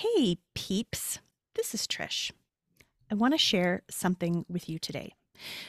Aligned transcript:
Hey, 0.00 0.38
peeps. 0.54 1.18
This 1.56 1.74
is 1.74 1.88
Trish. 1.88 2.30
I 3.10 3.16
want 3.16 3.34
to 3.34 3.38
share 3.38 3.82
something 3.90 4.44
with 4.48 4.68
you 4.68 4.78
today. 4.78 5.14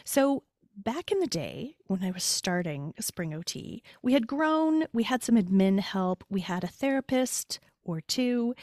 So, 0.03 0.43
back 0.77 1.11
in 1.11 1.19
the 1.19 1.25
day 1.25 1.77
when 1.87 2.03
I 2.03 2.11
was 2.11 2.23
starting 2.23 2.93
Spring 2.99 3.33
OT, 3.33 3.81
we 4.03 4.13
had 4.13 4.27
grown, 4.27 4.85
we 4.93 5.01
had 5.01 5.23
some 5.23 5.33
admin 5.33 5.79
help, 5.79 6.23
we 6.29 6.41
had 6.41 6.63
a 6.63 6.67
therapist 6.67 7.59
or 7.83 8.01
two, 8.01 8.53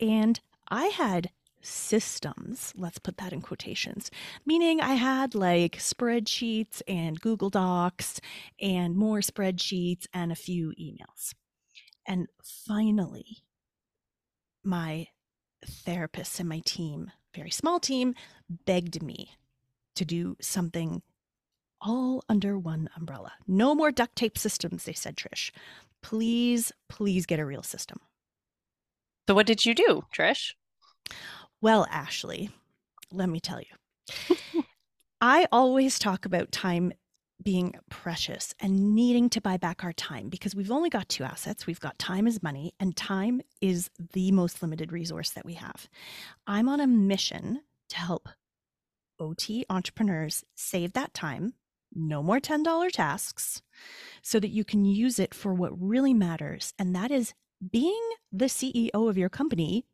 and 0.00 0.40
I 0.66 0.86
had 0.86 1.30
systems, 1.60 2.72
let's 2.76 2.98
put 2.98 3.18
that 3.18 3.32
in 3.32 3.42
quotations, 3.42 4.10
meaning 4.44 4.80
I 4.80 4.94
had 4.94 5.36
like 5.36 5.76
spreadsheets 5.76 6.82
and 6.88 7.20
Google 7.20 7.48
Docs 7.48 8.20
and 8.60 8.96
more 8.96 9.20
spreadsheets 9.20 10.08
and 10.12 10.32
a 10.32 10.34
few 10.34 10.72
emails. 10.80 11.32
And 12.08 12.26
finally, 12.42 13.44
my 14.64 15.06
therapists 15.66 16.40
and 16.40 16.48
my 16.48 16.60
team, 16.64 17.10
very 17.34 17.50
small 17.50 17.80
team, 17.80 18.14
begged 18.66 19.02
me 19.02 19.36
to 19.94 20.04
do 20.04 20.36
something 20.40 21.02
all 21.80 22.22
under 22.28 22.58
one 22.58 22.88
umbrella. 22.96 23.32
No 23.46 23.74
more 23.74 23.90
duct 23.90 24.16
tape 24.16 24.38
systems, 24.38 24.84
they 24.84 24.92
said, 24.92 25.16
Trish. 25.16 25.50
Please, 26.02 26.72
please 26.88 27.26
get 27.26 27.40
a 27.40 27.44
real 27.44 27.62
system. 27.62 28.00
So, 29.28 29.34
what 29.34 29.46
did 29.46 29.64
you 29.64 29.74
do, 29.74 30.04
Trish? 30.14 30.54
Well, 31.60 31.86
Ashley, 31.90 32.50
let 33.12 33.28
me 33.28 33.40
tell 33.40 33.60
you. 33.60 34.64
I 35.20 35.46
always 35.52 35.98
talk 35.98 36.24
about 36.24 36.50
time 36.50 36.92
being 37.42 37.74
precious 37.90 38.54
and 38.60 38.94
needing 38.94 39.28
to 39.30 39.40
buy 39.40 39.56
back 39.56 39.84
our 39.84 39.92
time 39.92 40.28
because 40.28 40.54
we've 40.54 40.70
only 40.70 40.90
got 40.90 41.08
two 41.08 41.24
assets. 41.24 41.66
We've 41.66 41.80
got 41.80 41.98
time 41.98 42.26
as 42.26 42.42
money, 42.42 42.74
and 42.80 42.96
time 42.96 43.40
is 43.60 43.90
the 44.12 44.32
most 44.32 44.62
limited 44.62 44.92
resource 44.92 45.30
that 45.30 45.44
we 45.44 45.54
have. 45.54 45.88
I'm 46.46 46.68
on 46.68 46.80
a 46.80 46.86
mission 46.86 47.62
to 47.90 47.96
help 47.96 48.28
OT 49.18 49.64
entrepreneurs 49.70 50.44
save 50.54 50.92
that 50.94 51.14
time, 51.14 51.54
no 51.94 52.22
more 52.22 52.40
$10 52.40 52.90
tasks, 52.90 53.62
so 54.22 54.40
that 54.40 54.48
you 54.48 54.64
can 54.64 54.84
use 54.84 55.18
it 55.18 55.34
for 55.34 55.54
what 55.54 55.72
really 55.80 56.14
matters. 56.14 56.72
And 56.78 56.94
that 56.96 57.10
is 57.10 57.34
being 57.70 58.02
the 58.32 58.46
CEO 58.46 59.08
of 59.08 59.16
your 59.16 59.28
company 59.28 59.86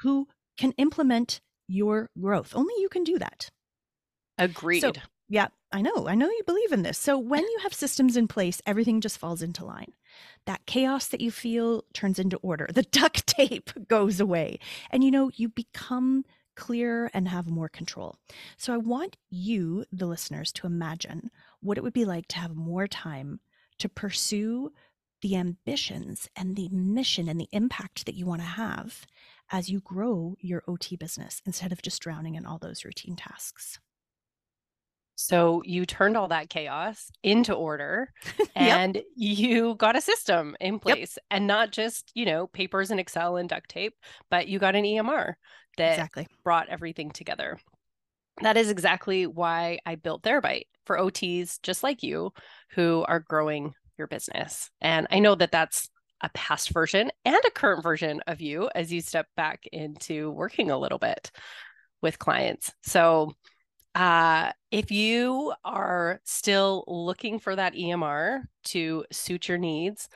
who 0.00 0.26
can 0.58 0.72
implement 0.72 1.40
your 1.68 2.10
growth. 2.20 2.52
Only 2.54 2.74
you 2.78 2.88
can 2.88 3.04
do 3.04 3.18
that. 3.18 3.50
Agreed. 4.38 4.80
So, 4.80 4.92
yeah, 5.28 5.48
I 5.72 5.80
know. 5.80 6.06
I 6.06 6.14
know 6.14 6.28
you 6.28 6.42
believe 6.44 6.72
in 6.72 6.82
this. 6.82 6.98
So 6.98 7.18
when 7.18 7.42
you 7.42 7.58
have 7.62 7.72
systems 7.72 8.16
in 8.16 8.28
place, 8.28 8.60
everything 8.66 9.00
just 9.00 9.18
falls 9.18 9.42
into 9.42 9.64
line. 9.64 9.92
That 10.44 10.66
chaos 10.66 11.08
that 11.08 11.20
you 11.20 11.30
feel 11.30 11.84
turns 11.94 12.18
into 12.18 12.36
order. 12.38 12.68
The 12.72 12.82
duct 12.92 13.26
tape 13.26 13.70
goes 13.88 14.20
away. 14.20 14.58
And 14.90 15.02
you 15.02 15.10
know, 15.10 15.30
you 15.34 15.48
become 15.48 16.24
clearer 16.54 17.10
and 17.14 17.28
have 17.28 17.46
more 17.48 17.68
control. 17.68 18.16
So 18.58 18.74
I 18.74 18.76
want 18.76 19.16
you, 19.30 19.86
the 19.90 20.06
listeners, 20.06 20.52
to 20.52 20.66
imagine 20.66 21.30
what 21.60 21.78
it 21.78 21.82
would 21.82 21.94
be 21.94 22.04
like 22.04 22.28
to 22.28 22.38
have 22.38 22.54
more 22.54 22.86
time 22.86 23.40
to 23.78 23.88
pursue 23.88 24.70
the 25.22 25.36
ambitions 25.36 26.28
and 26.36 26.56
the 26.56 26.68
mission 26.68 27.28
and 27.28 27.40
the 27.40 27.48
impact 27.52 28.04
that 28.06 28.16
you 28.16 28.26
want 28.26 28.42
to 28.42 28.46
have 28.46 29.06
as 29.50 29.70
you 29.70 29.80
grow 29.80 30.36
your 30.40 30.62
OT 30.66 30.96
business 30.96 31.40
instead 31.46 31.72
of 31.72 31.80
just 31.80 32.02
drowning 32.02 32.34
in 32.34 32.44
all 32.44 32.58
those 32.58 32.84
routine 32.84 33.16
tasks. 33.16 33.78
So 35.22 35.62
you 35.64 35.86
turned 35.86 36.16
all 36.16 36.28
that 36.28 36.50
chaos 36.50 37.10
into 37.22 37.54
order 37.54 38.12
and 38.56 38.96
yep. 38.96 39.04
you 39.14 39.74
got 39.76 39.96
a 39.96 40.00
system 40.00 40.56
in 40.60 40.78
place 40.78 41.16
yep. 41.16 41.24
and 41.30 41.46
not 41.46 41.70
just, 41.70 42.10
you 42.14 42.24
know, 42.24 42.46
papers 42.46 42.90
and 42.90 42.98
Excel 42.98 43.36
and 43.36 43.48
duct 43.48 43.68
tape, 43.68 43.94
but 44.30 44.48
you 44.48 44.58
got 44.58 44.74
an 44.74 44.84
EMR 44.84 45.34
that 45.78 45.92
exactly. 45.92 46.26
brought 46.44 46.68
everything 46.68 47.10
together. 47.10 47.58
That 48.40 48.56
is 48.56 48.70
exactly 48.70 49.26
why 49.26 49.78
I 49.86 49.94
built 49.94 50.22
Therabyte 50.22 50.66
for 50.86 50.98
OTs 50.98 51.60
just 51.62 51.82
like 51.82 52.02
you 52.02 52.32
who 52.70 53.04
are 53.06 53.20
growing 53.20 53.74
your 53.98 54.08
business. 54.08 54.70
And 54.80 55.06
I 55.10 55.20
know 55.20 55.34
that 55.34 55.52
that's 55.52 55.88
a 56.22 56.30
past 56.30 56.70
version 56.70 57.10
and 57.24 57.36
a 57.46 57.50
current 57.50 57.82
version 57.82 58.20
of 58.26 58.40
you 58.40 58.70
as 58.74 58.92
you 58.92 59.00
step 59.00 59.26
back 59.36 59.64
into 59.72 60.30
working 60.30 60.70
a 60.70 60.78
little 60.78 60.98
bit 60.98 61.30
with 62.00 62.18
clients. 62.18 62.72
So 62.82 63.32
uh, 63.94 64.52
if 64.70 64.90
you 64.90 65.52
are 65.64 66.20
still 66.24 66.84
looking 66.86 67.38
for 67.38 67.54
that 67.54 67.74
EMR 67.74 68.42
to 68.64 69.04
suit 69.10 69.48
your 69.48 69.58
needs, 69.58 70.08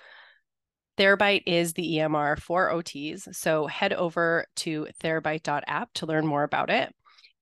Therabyte 0.97 1.43
is 1.47 1.75
the 1.75 1.99
EMR 1.99 2.41
for 2.41 2.71
OTs. 2.71 3.35
So 3.35 3.67
head 3.67 3.93
over 3.93 4.47
to 4.57 4.87
therabyte.app 5.03 5.93
to 5.95 6.07
learn 6.07 6.27
more 6.27 6.43
about 6.43 6.71
it. 6.71 6.95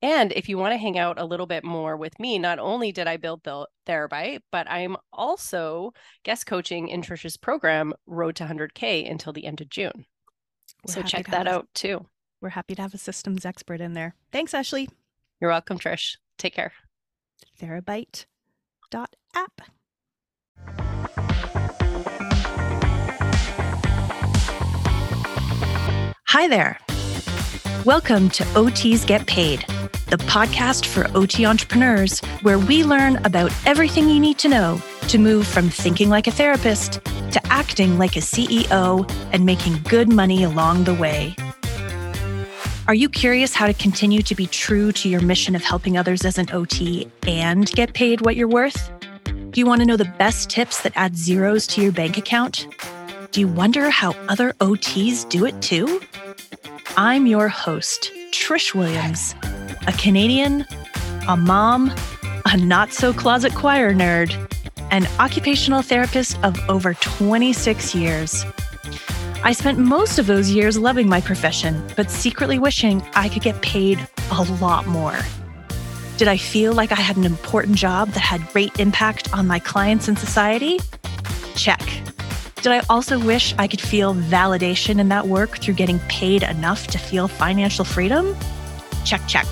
And 0.02 0.32
if 0.32 0.48
you 0.48 0.58
want 0.58 0.72
to 0.72 0.78
hang 0.78 0.98
out 0.98 1.18
a 1.18 1.24
little 1.24 1.46
bit 1.46 1.64
more 1.64 1.96
with 1.96 2.18
me, 2.18 2.38
not 2.38 2.58
only 2.58 2.92
did 2.92 3.06
I 3.06 3.16
build 3.16 3.42
the 3.42 3.66
Therabyte, 3.86 4.40
but 4.52 4.68
I'm 4.68 4.96
also 5.12 5.92
guest 6.24 6.46
coaching 6.46 6.88
in 6.88 7.00
Trisha's 7.00 7.38
program, 7.38 7.94
Road 8.06 8.36
to 8.36 8.44
100K, 8.44 9.10
until 9.10 9.32
the 9.32 9.46
end 9.46 9.62
of 9.62 9.70
June. 9.70 10.04
We're 10.86 10.94
so 10.94 11.02
check 11.02 11.28
that 11.28 11.46
out 11.46 11.68
too. 11.74 12.04
We're 12.42 12.50
happy 12.50 12.74
to 12.74 12.82
have 12.82 12.92
a 12.92 12.98
systems 12.98 13.46
expert 13.46 13.80
in 13.80 13.94
there. 13.94 14.14
Thanks, 14.30 14.52
Ashley. 14.52 14.90
You're 15.40 15.50
welcome, 15.50 15.78
Trish. 15.78 16.16
Take 16.38 16.54
care. 16.54 16.72
Therabyte.app. 17.60 19.60
Hi 26.26 26.48
there. 26.48 26.78
Welcome 27.84 28.28
to 28.30 28.44
OTs 28.54 29.06
Get 29.06 29.26
Paid, 29.26 29.60
the 30.08 30.16
podcast 30.16 30.86
for 30.86 31.06
OT 31.16 31.46
entrepreneurs, 31.46 32.20
where 32.42 32.58
we 32.58 32.82
learn 32.82 33.16
about 33.24 33.52
everything 33.66 34.08
you 34.08 34.18
need 34.18 34.38
to 34.38 34.48
know 34.48 34.80
to 35.08 35.18
move 35.18 35.46
from 35.46 35.68
thinking 35.68 36.08
like 36.08 36.26
a 36.26 36.32
therapist 36.32 36.94
to 37.04 37.40
acting 37.46 37.98
like 37.98 38.16
a 38.16 38.20
CEO 38.20 39.08
and 39.32 39.44
making 39.44 39.80
good 39.82 40.12
money 40.12 40.42
along 40.42 40.84
the 40.84 40.94
way. 40.94 41.36
Are 42.86 42.94
you 42.94 43.08
curious 43.08 43.54
how 43.54 43.66
to 43.66 43.72
continue 43.72 44.20
to 44.20 44.34
be 44.34 44.46
true 44.46 44.92
to 44.92 45.08
your 45.08 45.22
mission 45.22 45.56
of 45.56 45.64
helping 45.64 45.96
others 45.96 46.22
as 46.22 46.36
an 46.36 46.50
OT 46.52 47.08
and 47.26 47.70
get 47.70 47.94
paid 47.94 48.20
what 48.20 48.36
you're 48.36 48.46
worth? 48.46 48.90
Do 49.24 49.58
you 49.58 49.64
want 49.64 49.80
to 49.80 49.86
know 49.86 49.96
the 49.96 50.12
best 50.18 50.50
tips 50.50 50.82
that 50.82 50.92
add 50.94 51.16
zeros 51.16 51.66
to 51.68 51.80
your 51.80 51.92
bank 51.92 52.18
account? 52.18 52.66
Do 53.30 53.40
you 53.40 53.48
wonder 53.48 53.88
how 53.88 54.10
other 54.28 54.52
OTs 54.60 55.26
do 55.30 55.46
it 55.46 55.62
too? 55.62 55.98
I'm 56.98 57.26
your 57.26 57.48
host, 57.48 58.12
Trish 58.32 58.74
Williams, 58.74 59.34
a 59.86 59.92
Canadian, 59.92 60.66
a 61.26 61.38
mom, 61.38 61.90
a 62.44 62.58
not 62.58 62.92
so 62.92 63.14
closet 63.14 63.54
choir 63.54 63.94
nerd, 63.94 64.36
an 64.90 65.06
occupational 65.18 65.80
therapist 65.80 66.38
of 66.44 66.60
over 66.68 66.92
26 66.92 67.94
years. 67.94 68.44
I 69.46 69.52
spent 69.52 69.78
most 69.78 70.18
of 70.18 70.26
those 70.26 70.50
years 70.50 70.78
loving 70.78 71.06
my 71.06 71.20
profession, 71.20 71.86
but 71.96 72.10
secretly 72.10 72.58
wishing 72.58 73.02
I 73.14 73.28
could 73.28 73.42
get 73.42 73.60
paid 73.60 73.98
a 74.30 74.42
lot 74.54 74.86
more. 74.86 75.18
Did 76.16 76.28
I 76.28 76.38
feel 76.38 76.72
like 76.72 76.92
I 76.92 76.94
had 76.94 77.18
an 77.18 77.24
important 77.24 77.76
job 77.76 78.08
that 78.12 78.20
had 78.20 78.40
great 78.54 78.80
impact 78.80 79.34
on 79.34 79.46
my 79.46 79.58
clients 79.58 80.08
and 80.08 80.18
society? 80.18 80.80
Check. 81.56 81.82
Did 82.62 82.68
I 82.72 82.80
also 82.88 83.18
wish 83.18 83.54
I 83.58 83.68
could 83.68 83.82
feel 83.82 84.14
validation 84.14 84.98
in 84.98 85.10
that 85.10 85.28
work 85.28 85.58
through 85.58 85.74
getting 85.74 85.98
paid 86.08 86.42
enough 86.42 86.86
to 86.86 86.98
feel 86.98 87.28
financial 87.28 87.84
freedom? 87.84 88.34
Check, 89.04 89.20
check. 89.28 89.46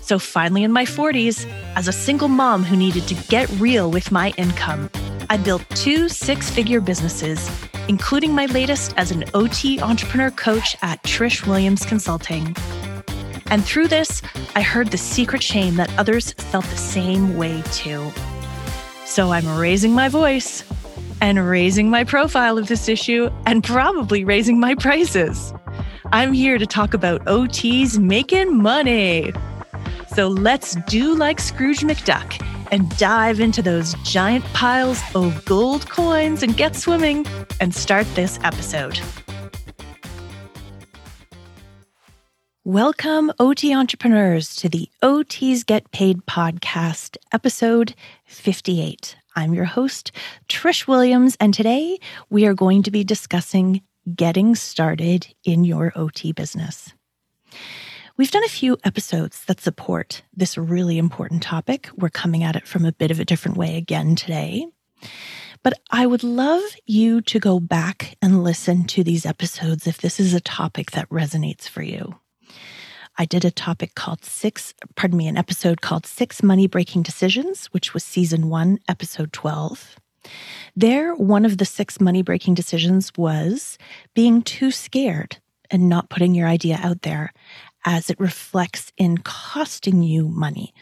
So 0.00 0.18
finally, 0.18 0.64
in 0.64 0.72
my 0.72 0.86
40s, 0.86 1.46
as 1.74 1.88
a 1.88 1.92
single 1.92 2.28
mom 2.28 2.64
who 2.64 2.74
needed 2.74 3.06
to 3.08 3.14
get 3.28 3.50
real 3.60 3.90
with 3.90 4.10
my 4.10 4.32
income, 4.38 4.88
I 5.28 5.36
built 5.36 5.68
two 5.70 6.08
six 6.08 6.50
figure 6.50 6.80
businesses 6.80 7.50
including 7.88 8.34
my 8.34 8.46
latest 8.46 8.94
as 8.96 9.10
an 9.10 9.24
OT 9.34 9.80
entrepreneur 9.80 10.30
coach 10.30 10.76
at 10.82 11.02
Trish 11.04 11.46
Williams 11.46 11.84
Consulting. 11.84 12.56
And 13.48 13.64
through 13.64 13.88
this, 13.88 14.22
I 14.56 14.62
heard 14.62 14.90
the 14.90 14.98
secret 14.98 15.42
shame 15.42 15.76
that 15.76 15.96
others 15.98 16.32
felt 16.32 16.64
the 16.64 16.76
same 16.76 17.36
way 17.36 17.62
too. 17.72 18.10
So 19.04 19.32
I'm 19.32 19.46
raising 19.56 19.92
my 19.92 20.08
voice 20.08 20.64
and 21.20 21.46
raising 21.48 21.88
my 21.88 22.04
profile 22.04 22.58
of 22.58 22.66
this 22.66 22.88
issue 22.88 23.30
and 23.46 23.62
probably 23.62 24.24
raising 24.24 24.58
my 24.58 24.74
prices. 24.74 25.54
I'm 26.12 26.32
here 26.32 26.58
to 26.58 26.66
talk 26.66 26.92
about 26.92 27.24
OTs 27.26 27.98
making 27.98 28.60
money. 28.60 29.32
So 30.14 30.28
let's 30.28 30.74
do 30.86 31.14
like 31.14 31.40
Scrooge 31.40 31.80
McDuck 31.80 32.42
and 32.70 32.88
dive 32.98 33.40
into 33.40 33.62
those 33.62 33.94
giant 34.04 34.44
piles 34.46 35.00
of 35.14 35.44
gold 35.44 35.88
coins 35.88 36.42
and 36.42 36.56
get 36.56 36.76
swimming 36.76 37.26
and 37.60 37.74
start 37.74 38.06
this 38.14 38.38
episode. 38.42 39.00
Welcome, 42.64 43.32
OT 43.38 43.72
entrepreneurs, 43.72 44.56
to 44.56 44.68
the 44.68 44.88
OTs 45.00 45.64
Get 45.64 45.88
Paid 45.92 46.26
podcast, 46.26 47.16
episode 47.32 47.94
58. 48.24 49.16
I'm 49.36 49.54
your 49.54 49.66
host, 49.66 50.10
Trish 50.48 50.88
Williams, 50.88 51.36
and 51.38 51.54
today 51.54 51.98
we 52.28 52.44
are 52.44 52.54
going 52.54 52.82
to 52.82 52.90
be 52.90 53.04
discussing 53.04 53.82
getting 54.16 54.56
started 54.56 55.32
in 55.44 55.62
your 55.62 55.92
OT 55.94 56.32
business. 56.32 56.92
We've 58.18 58.30
done 58.30 58.44
a 58.44 58.48
few 58.48 58.78
episodes 58.82 59.44
that 59.44 59.60
support 59.60 60.22
this 60.34 60.56
really 60.56 60.96
important 60.96 61.42
topic. 61.42 61.90
We're 61.94 62.08
coming 62.08 62.42
at 62.42 62.56
it 62.56 62.66
from 62.66 62.86
a 62.86 62.92
bit 62.92 63.10
of 63.10 63.20
a 63.20 63.26
different 63.26 63.58
way 63.58 63.76
again 63.76 64.16
today. 64.16 64.68
But 65.62 65.74
I 65.90 66.06
would 66.06 66.24
love 66.24 66.62
you 66.86 67.20
to 67.20 67.38
go 67.38 67.60
back 67.60 68.16
and 68.22 68.42
listen 68.42 68.84
to 68.84 69.04
these 69.04 69.26
episodes 69.26 69.86
if 69.86 69.98
this 69.98 70.18
is 70.18 70.32
a 70.32 70.40
topic 70.40 70.92
that 70.92 71.10
resonates 71.10 71.68
for 71.68 71.82
you. 71.82 72.18
I 73.18 73.26
did 73.26 73.44
a 73.44 73.50
topic 73.50 73.94
called 73.94 74.24
Six, 74.24 74.72
pardon 74.94 75.18
me, 75.18 75.28
an 75.28 75.36
episode 75.36 75.82
called 75.82 76.06
Six 76.06 76.42
Money 76.42 76.66
Breaking 76.66 77.02
Decisions, 77.02 77.66
which 77.66 77.92
was 77.92 78.02
season 78.02 78.48
one, 78.48 78.78
episode 78.88 79.30
12. 79.34 79.96
There, 80.74 81.14
one 81.14 81.44
of 81.44 81.58
the 81.58 81.66
six 81.66 82.00
money 82.00 82.22
breaking 82.22 82.54
decisions 82.54 83.12
was 83.18 83.76
being 84.14 84.40
too 84.40 84.70
scared 84.70 85.36
and 85.70 85.88
not 85.88 86.10
putting 86.10 86.34
your 86.34 86.48
idea 86.48 86.78
out 86.82 87.02
there 87.02 87.32
as 87.86 88.10
it 88.10 88.20
reflects 88.20 88.92
in 88.98 89.16
costing 89.18 90.02
you 90.02 90.28
money. 90.28 90.74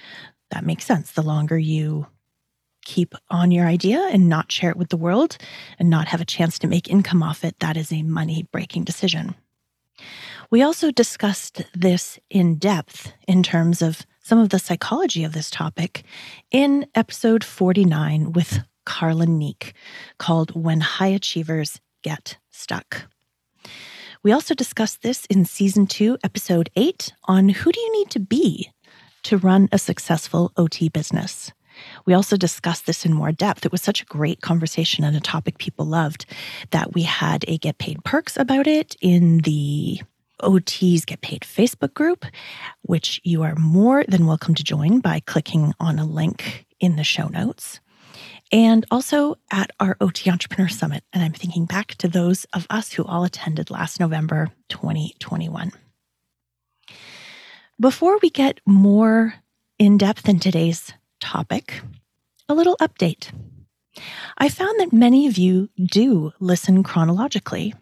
That 0.51 0.65
makes 0.65 0.85
sense. 0.85 1.13
The 1.13 1.23
longer 1.23 1.59
you 1.59 2.07
keep 2.85 3.15
on 3.31 3.51
your 3.51 3.67
idea 3.67 4.09
and 4.11 4.29
not 4.29 4.51
share 4.51 4.71
it 4.71 4.77
with 4.77 4.89
the 4.89 4.97
world 4.97 5.37
and 5.79 5.89
not 5.89 6.09
have 6.09 6.21
a 6.21 6.27
chance 6.27 6.59
to 6.59 6.67
make 6.67 6.89
income 6.89 7.23
off 7.23 7.45
it, 7.45 7.59
that 7.61 7.77
is 7.77 7.93
a 7.93 8.03
money 8.03 8.47
breaking 8.51 8.85
decision. 8.85 9.35
We 10.51 10.63
also 10.63 10.91
discussed 10.91 11.63
this 11.75 12.19
in 12.31 12.57
depth 12.57 13.13
in 13.27 13.43
terms 13.43 13.83
of 13.83 14.03
some 14.23 14.39
of 14.39 14.49
the 14.49 14.59
psychology 14.59 15.25
of 15.25 15.33
this 15.33 15.51
topic 15.51 16.05
in 16.51 16.87
episode 16.95 17.45
49 17.45 18.33
with 18.33 18.61
Carlin 18.87 19.39
Neek 19.39 19.75
called 20.19 20.55
When 20.55 20.81
High 20.81 21.09
Achievers 21.09 21.81
Get 22.03 22.39
Stuck. 22.51 23.07
We 24.25 24.33
also 24.33 24.55
discussed 24.55 25.03
this 25.03 25.27
in 25.27 25.45
season 25.45 25.87
two, 25.87 26.17
episode 26.25 26.71
eight 26.77 27.13
on 27.25 27.51
who 27.51 27.71
do 27.71 27.79
you 27.79 27.93
need 27.93 28.09
to 28.13 28.19
be 28.19 28.71
to 29.25 29.37
run 29.37 29.69
a 29.71 29.79
successful 29.79 30.51
OT 30.57 30.89
business. 30.89 31.53
We 32.07 32.15
also 32.15 32.39
discussed 32.39 32.87
this 32.87 33.05
in 33.05 33.13
more 33.13 33.33
depth. 33.33 33.67
It 33.67 33.73
was 33.73 33.83
such 33.83 34.01
a 34.01 34.07
great 34.07 34.41
conversation 34.41 35.05
and 35.05 35.15
a 35.15 35.21
topic 35.21 35.59
people 35.59 35.85
loved 35.85 36.25
that 36.71 36.95
we 36.95 37.03
had 37.03 37.45
a 37.47 37.59
get 37.59 37.77
paid 37.77 38.03
perks 38.03 38.39
about 38.39 38.67
it 38.67 38.97
in 39.03 39.41
the 39.41 40.01
OTs 40.41 41.05
Get 41.05 41.21
Paid 41.21 41.43
Facebook 41.43 41.93
group, 41.93 42.25
which 42.81 43.21
you 43.25 43.43
are 43.43 43.55
more 43.57 44.05
than 44.09 44.27
welcome 44.27 44.55
to 44.55 44.65
join 44.65 45.01
by 45.01 45.21
clicking 45.21 45.75
on 45.81 45.99
a 45.99 46.07
link 46.07 46.65
in 46.81 46.97
the 46.97 47.05
show 47.05 47.29
notes 47.29 47.79
and 48.53 48.85
also 48.91 49.37
at 49.51 49.71
our 49.81 49.97
OT 50.01 50.31
Entrepreneur 50.31 50.69
Summit. 50.69 51.05
And 51.13 51.23
I'm 51.23 51.33
thinking 51.33 51.65
back 51.65 51.95
to 51.97 52.09
those 52.09 52.45
of 52.53 52.67
us 52.71 52.93
who 52.93 53.05
all 53.05 53.25
attended 53.25 53.71
last 53.71 54.01
November 54.01 54.51
2021. 54.69 55.73
Before 57.81 58.19
we 58.23 58.31
get 58.31 58.61
more 58.67 59.35
in 59.79 59.99
depth 59.99 60.29
in 60.29 60.39
today's 60.39 60.93
topic, 61.21 61.81
a 62.49 62.55
little 62.55 62.77
update. 62.77 63.33
I 64.39 64.49
found 64.49 64.79
that 64.81 64.93
many 64.93 65.27
of 65.27 65.39
you 65.39 65.69
do 65.83 66.33
listen 66.41 66.83
chronologically. 66.83 67.75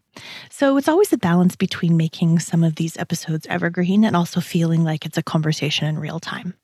So 0.50 0.76
it's 0.76 0.88
always 0.88 1.12
a 1.12 1.18
balance 1.18 1.56
between 1.56 1.96
making 1.96 2.38
some 2.38 2.62
of 2.62 2.76
these 2.76 2.96
episodes 2.96 3.46
evergreen 3.48 4.04
and 4.04 4.14
also 4.14 4.40
feeling 4.40 4.84
like 4.84 5.06
it's 5.06 5.18
a 5.18 5.22
conversation 5.22 5.86
in 5.86 5.98
real 5.98 6.20
time. 6.20 6.54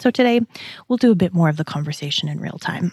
So 0.00 0.10
today, 0.10 0.40
we'll 0.88 0.96
do 0.96 1.12
a 1.12 1.16
bit 1.16 1.32
more 1.32 1.48
of 1.48 1.56
the 1.56 1.64
conversation 1.64 2.28
in 2.28 2.40
real 2.40 2.58
time. 2.58 2.92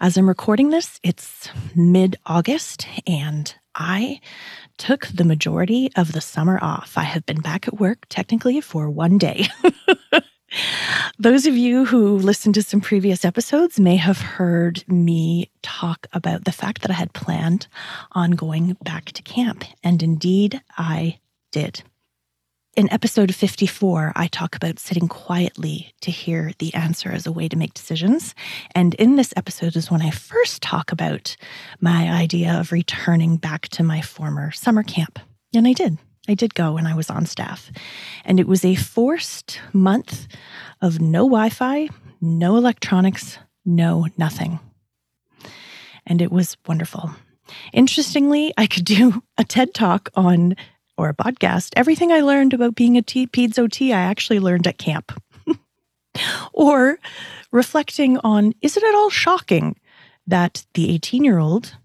As 0.00 0.16
I'm 0.16 0.28
recording 0.28 0.70
this, 0.70 0.98
it's 1.02 1.48
mid 1.74 2.16
August, 2.26 2.86
and 3.06 3.54
I 3.74 4.20
took 4.78 5.06
the 5.06 5.24
majority 5.24 5.90
of 5.96 6.12
the 6.12 6.20
summer 6.20 6.58
off. 6.60 6.94
I 6.96 7.04
have 7.04 7.24
been 7.26 7.40
back 7.40 7.68
at 7.68 7.78
work 7.78 8.06
technically 8.08 8.60
for 8.60 8.90
one 8.90 9.18
day. 9.18 9.46
Those 11.18 11.46
of 11.46 11.56
you 11.56 11.84
who 11.84 12.16
listened 12.16 12.54
to 12.56 12.62
some 12.62 12.80
previous 12.80 13.24
episodes 13.24 13.80
may 13.80 13.96
have 13.96 14.20
heard 14.20 14.84
me 14.88 15.50
talk 15.62 16.06
about 16.12 16.44
the 16.44 16.52
fact 16.52 16.82
that 16.82 16.90
I 16.90 16.94
had 16.94 17.12
planned 17.12 17.68
on 18.12 18.32
going 18.32 18.76
back 18.82 19.06
to 19.12 19.22
camp. 19.22 19.64
And 19.82 20.02
indeed, 20.02 20.60
I 20.76 21.20
did. 21.52 21.82
In 22.74 22.90
episode 22.90 23.34
54, 23.34 24.12
I 24.16 24.28
talk 24.28 24.56
about 24.56 24.78
sitting 24.78 25.06
quietly 25.06 25.92
to 26.00 26.10
hear 26.10 26.52
the 26.58 26.72
answer 26.72 27.12
as 27.12 27.26
a 27.26 27.32
way 27.32 27.46
to 27.46 27.56
make 27.56 27.74
decisions. 27.74 28.34
And 28.74 28.94
in 28.94 29.16
this 29.16 29.34
episode 29.36 29.76
is 29.76 29.90
when 29.90 30.00
I 30.00 30.08
first 30.08 30.62
talk 30.62 30.90
about 30.90 31.36
my 31.82 32.10
idea 32.10 32.58
of 32.58 32.72
returning 32.72 33.36
back 33.36 33.68
to 33.70 33.82
my 33.82 34.00
former 34.00 34.52
summer 34.52 34.82
camp. 34.82 35.18
And 35.54 35.68
I 35.68 35.74
did. 35.74 35.98
I 36.26 36.32
did 36.32 36.54
go 36.54 36.78
and 36.78 36.88
I 36.88 36.94
was 36.94 37.10
on 37.10 37.26
staff. 37.26 37.70
And 38.24 38.40
it 38.40 38.48
was 38.48 38.64
a 38.64 38.74
forced 38.74 39.60
month 39.74 40.26
of 40.80 40.98
no 40.98 41.24
Wi 41.24 41.50
Fi, 41.50 41.90
no 42.22 42.56
electronics, 42.56 43.36
no 43.66 44.06
nothing. 44.16 44.60
And 46.06 46.22
it 46.22 46.32
was 46.32 46.56
wonderful. 46.66 47.10
Interestingly, 47.74 48.54
I 48.56 48.66
could 48.66 48.86
do 48.86 49.22
a 49.36 49.44
TED 49.44 49.74
talk 49.74 50.08
on 50.14 50.56
or 50.96 51.08
a 51.08 51.14
podcast, 51.14 51.70
everything 51.76 52.12
I 52.12 52.20
learned 52.20 52.54
about 52.54 52.74
being 52.74 52.96
a 52.96 53.02
T- 53.02 53.26
PEDS 53.26 53.58
OT, 53.58 53.92
I 53.92 54.00
actually 54.00 54.40
learned 54.40 54.66
at 54.66 54.78
camp. 54.78 55.12
or 56.52 56.98
reflecting 57.50 58.18
on 58.18 58.54
is 58.62 58.76
it 58.76 58.82
at 58.82 58.94
all 58.94 59.10
shocking 59.10 59.76
that 60.26 60.64
the 60.74 60.90
18 60.90 61.24
year 61.24 61.38
old, 61.38 61.76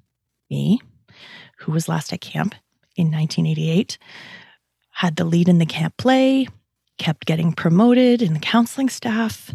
me, 0.50 0.80
who 1.59 1.71
was 1.71 1.89
last 1.89 2.13
at 2.13 2.21
camp 2.21 2.54
in 2.95 3.07
1988, 3.07 3.98
had 4.92 5.15
the 5.15 5.25
lead 5.25 5.48
in 5.48 5.59
the 5.59 5.65
camp 5.65 5.95
play, 5.98 6.48
kept 6.98 7.25
getting 7.25 7.54
promoted 7.54 8.21
in 8.21 8.33
the 8.33 8.39
counseling 8.39 8.89
staff, 8.89 9.54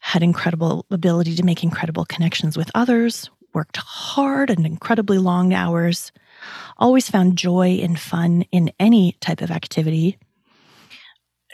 had 0.00 0.22
incredible 0.22 0.86
ability 0.90 1.36
to 1.36 1.44
make 1.44 1.62
incredible 1.62 2.04
connections 2.04 2.56
with 2.56 2.70
others, 2.74 3.30
worked 3.52 3.76
hard 3.76 4.50
and 4.50 4.66
incredibly 4.66 5.18
long 5.18 5.52
hours, 5.52 6.12
always 6.78 7.08
found 7.08 7.38
joy 7.38 7.80
and 7.82 7.98
fun 7.98 8.44
in 8.52 8.72
any 8.78 9.12
type 9.20 9.40
of 9.40 9.50
activity, 9.50 10.18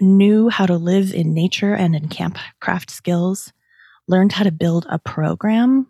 knew 0.01 0.49
how 0.49 0.67
to 0.67 0.77
live 0.77 1.13
in 1.15 1.35
nature 1.35 1.75
and 1.75 1.95
in 1.97 2.09
camp 2.09 2.39
craft 2.61 2.91
skills, 2.91 3.53
learned 4.09 4.33
how 4.33 4.45
to 4.45 4.53
build 4.53 4.87
a 4.89 4.99
program, 4.99 5.87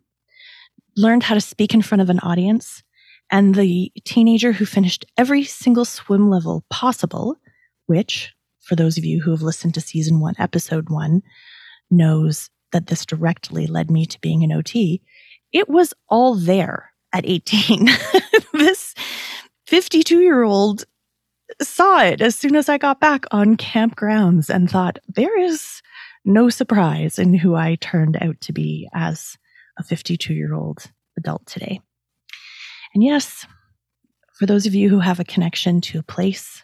learned 0.96 1.22
how 1.22 1.34
to 1.34 1.40
speak 1.40 1.74
in 1.74 1.82
front 1.82 2.02
of 2.02 2.10
an 2.10 2.20
audience, 2.20 2.82
and 3.30 3.54
the 3.54 3.92
teenager 4.04 4.52
who 4.52 4.64
finished 4.64 5.04
every 5.16 5.44
single 5.44 5.84
swim 5.84 6.30
level 6.30 6.64
possible, 6.70 7.36
which, 7.86 8.32
for 8.60 8.76
those 8.76 8.96
of 8.96 9.04
you 9.04 9.20
who 9.20 9.30
have 9.32 9.42
listened 9.42 9.74
to 9.74 9.80
season 9.80 10.20
one, 10.20 10.34
episode 10.38 10.88
one, 10.88 11.22
knows 11.90 12.50
that 12.72 12.86
this 12.86 13.04
directly 13.04 13.66
led 13.66 13.90
me 13.90 14.06
to 14.06 14.20
being 14.20 14.42
an 14.42 14.52
OT. 14.52 15.02
It 15.52 15.68
was 15.68 15.94
all 16.08 16.34
there 16.34 16.92
at 17.16 17.26
18. 17.26 17.88
this 18.52 18.94
52 19.66 20.20
year 20.20 20.42
old 20.42 20.84
saw 21.62 22.02
it 22.02 22.20
as 22.20 22.36
soon 22.36 22.54
as 22.56 22.68
I 22.68 22.76
got 22.76 23.00
back 23.00 23.24
on 23.30 23.56
campgrounds 23.56 24.50
and 24.50 24.70
thought, 24.70 24.98
there 25.08 25.38
is 25.38 25.80
no 26.24 26.50
surprise 26.50 27.18
in 27.18 27.34
who 27.34 27.54
I 27.54 27.76
turned 27.76 28.18
out 28.20 28.40
to 28.42 28.52
be 28.52 28.88
as 28.94 29.38
a 29.78 29.82
52 29.82 30.34
year 30.34 30.54
old 30.54 30.90
adult 31.16 31.46
today. 31.46 31.80
And 32.94 33.02
yes, 33.02 33.46
for 34.34 34.46
those 34.46 34.66
of 34.66 34.74
you 34.74 34.90
who 34.90 35.00
have 35.00 35.20
a 35.20 35.24
connection 35.24 35.80
to 35.82 35.98
a 35.98 36.02
place 36.02 36.62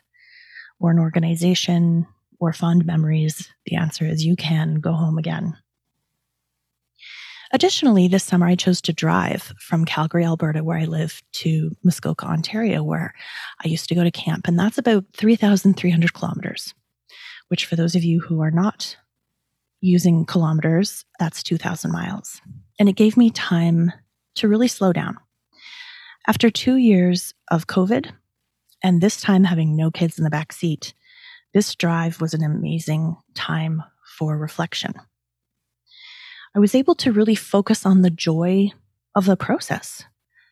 or 0.79 0.91
an 0.91 0.99
organization 0.99 2.07
or 2.39 2.53
fond 2.53 2.85
memories, 2.85 3.51
the 3.67 3.77
answer 3.77 4.05
is 4.05 4.25
you 4.25 4.37
can 4.37 4.75
go 4.75 4.93
home 4.93 5.17
again. 5.17 5.57
Additionally, 7.55 8.09
this 8.09 8.25
summer 8.25 8.47
I 8.47 8.55
chose 8.55 8.81
to 8.83 8.95
drive 8.95 9.53
from 9.59 9.85
Calgary, 9.85 10.25
Alberta, 10.25 10.65
where 10.65 10.79
I 10.79 10.87
live, 10.87 11.23
to 11.33 11.77
Muskoka, 11.85 12.25
Ontario, 12.25 12.83
where 12.83 13.15
I 13.63 13.69
used 13.69 13.89
to 13.91 13.95
go 13.95 14.03
to 14.03 14.11
camp. 14.11 14.49
And 14.49 14.59
that's 14.59 14.79
about 14.79 15.05
3,300 15.15 16.15
kilometers, 16.15 16.73
which 17.49 17.67
for 17.67 17.77
those 17.77 17.95
of 17.95 18.05
you 18.05 18.21
who 18.21 18.41
are 18.41 18.51
not 18.51 18.97
using 19.83 20.25
kilometers, 20.25 21.05
that's 21.19 21.43
2,000 21.43 21.93
miles. 21.93 22.41
And 22.79 22.89
it 22.89 22.97
gave 22.97 23.19
me 23.19 23.31
time 23.31 23.93
to 24.37 24.49
really 24.49 24.69
slow 24.69 24.95
down. 24.95 25.19
After 26.27 26.51
two 26.51 26.77
years 26.77 27.35
of 27.51 27.67
COVID, 27.67 28.13
and 28.83 29.01
this 29.01 29.21
time 29.21 29.45
having 29.45 29.77
no 29.77 29.91
kids 29.91 30.17
in 30.17 30.25
the 30.25 30.31
back 30.31 30.53
seat, 30.53 30.95
this 31.53 31.75
drive 31.75 32.21
was 32.21 32.33
an 32.33 32.43
amazing 32.43 33.17
time 33.35 33.83
for 34.17 34.39
reflection. 34.39 34.95
I 36.55 36.59
was 36.59 36.75
able 36.75 36.95
to 36.97 37.13
really 37.13 37.35
focus 37.35 37.87
on 37.87 38.03
the 38.03 38.11
joy 38.11 38.71
of 39.15 39.25
the 39.25 39.37
process, 39.37 40.05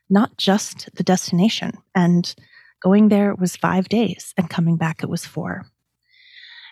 not 0.08 0.36
just 0.38 0.88
the 0.94 1.02
destination. 1.02 1.72
And 1.94 2.34
going 2.82 3.08
there 3.08 3.34
was 3.34 3.56
five 3.56 3.88
days, 3.88 4.32
and 4.36 4.48
coming 4.48 4.76
back 4.76 5.02
it 5.02 5.10
was 5.10 5.26
four. 5.26 5.66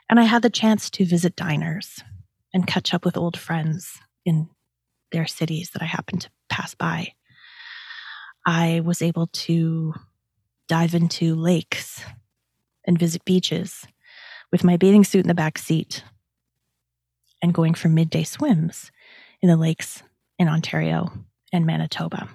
And 0.09 0.19
I 0.19 0.25
had 0.25 0.43
the 0.43 0.51
chance 0.51 0.89
to 0.91 1.05
visit 1.05 1.37
diners 1.37 2.03
and 2.55 2.67
catch 2.67 2.95
up 2.95 3.05
with 3.05 3.19
old 3.19 3.39
friends 3.39 3.99
in 4.25 4.49
their 5.13 5.27
cities 5.27 5.71
that 5.71 5.83
I 5.83 5.87
happened 5.87 6.23
to 6.23 6.31
pass 6.49 6.75
by. 6.75 7.13
I 8.47 8.81
was 8.81 9.03
able 9.03 9.27
to 9.27 9.93
dive 10.69 10.95
into 10.95 11.35
lakes 11.35 12.03
and 12.87 12.99
visit 12.99 13.25
beaches 13.27 13.87
with 14.51 14.65
my 14.65 14.79
bathing 14.79 15.05
suit 15.05 15.25
in 15.25 15.29
the 15.29 15.35
back 15.35 15.59
seat 15.59 16.03
and 17.43 17.53
going 17.53 17.75
for 17.75 17.91
midday 17.91 18.25
swims 18.25 18.91
in 19.43 19.49
the 19.49 19.57
lakes 19.57 20.03
in 20.39 20.49
Ontario 20.49 21.13
and 21.53 21.67
Manitoba. 21.67 22.29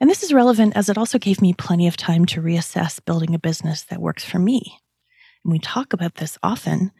And 0.00 0.10
this 0.10 0.22
is 0.22 0.32
relevant 0.32 0.76
as 0.76 0.88
it 0.88 0.98
also 0.98 1.18
gave 1.18 1.40
me 1.40 1.54
plenty 1.54 1.86
of 1.86 1.96
time 1.96 2.26
to 2.26 2.42
reassess 2.42 3.02
building 3.04 3.34
a 3.34 3.38
business 3.38 3.84
that 3.84 4.00
works 4.00 4.24
for 4.24 4.38
me. 4.38 4.78
And 5.44 5.52
we 5.52 5.58
talk 5.58 5.92
about 5.92 6.16
this 6.16 6.38
often 6.42 6.92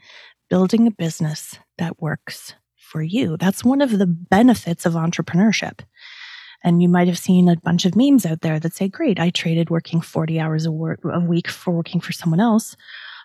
building 0.48 0.86
a 0.86 0.92
business 0.92 1.58
that 1.78 2.00
works 2.00 2.54
for 2.76 3.02
you. 3.02 3.36
That's 3.36 3.64
one 3.64 3.82
of 3.82 3.98
the 3.98 4.06
benefits 4.06 4.86
of 4.86 4.94
entrepreneurship. 4.94 5.80
And 6.64 6.80
you 6.80 6.88
might 6.88 7.08
have 7.08 7.18
seen 7.18 7.48
a 7.48 7.56
bunch 7.56 7.84
of 7.84 7.96
memes 7.96 8.24
out 8.24 8.40
there 8.40 8.58
that 8.58 8.74
say, 8.74 8.88
great, 8.88 9.20
I 9.20 9.30
traded 9.30 9.68
working 9.68 10.00
40 10.00 10.40
hours 10.40 10.64
a, 10.64 10.72
work, 10.72 11.00
a 11.04 11.20
week 11.20 11.48
for 11.48 11.72
working 11.72 12.00
for 12.00 12.12
someone 12.12 12.40
else 12.40 12.76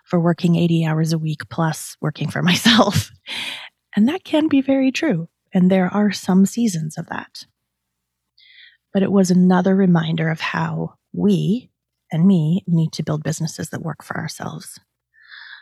for 0.04 0.20
working 0.20 0.56
80 0.56 0.84
hours 0.84 1.12
a 1.12 1.18
week 1.18 1.48
plus 1.48 1.96
working 2.00 2.28
for 2.28 2.42
myself. 2.50 3.10
And 3.94 4.08
that 4.08 4.24
can 4.24 4.48
be 4.48 4.60
very 4.60 4.90
true. 4.90 5.28
And 5.52 5.70
there 5.70 5.88
are 5.88 6.12
some 6.12 6.46
seasons 6.46 6.96
of 6.96 7.06
that. 7.08 7.44
But 8.92 9.02
it 9.02 9.12
was 9.12 9.30
another 9.30 9.74
reminder 9.74 10.30
of 10.30 10.40
how 10.40 10.94
we 11.12 11.70
and 12.10 12.26
me 12.26 12.62
need 12.66 12.92
to 12.92 13.02
build 13.02 13.22
businesses 13.22 13.70
that 13.70 13.82
work 13.82 14.02
for 14.02 14.16
ourselves. 14.16 14.78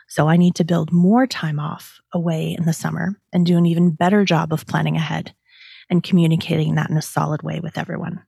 So 0.07 0.27
I 0.27 0.35
need 0.35 0.55
to 0.55 0.65
build 0.65 0.91
more 0.91 1.25
time 1.25 1.59
off 1.59 2.01
away 2.13 2.55
in 2.57 2.65
the 2.65 2.73
summer 2.73 3.15
and 3.31 3.45
do 3.45 3.57
an 3.57 3.65
even 3.65 3.91
better 3.91 4.25
job 4.25 4.51
of 4.51 4.67
planning 4.67 4.97
ahead 4.97 5.33
and 5.89 6.03
communicating 6.03 6.75
that 6.75 6.89
in 6.89 6.97
a 6.97 7.01
solid 7.01 7.43
way 7.43 7.61
with 7.61 7.77
everyone. 7.77 8.21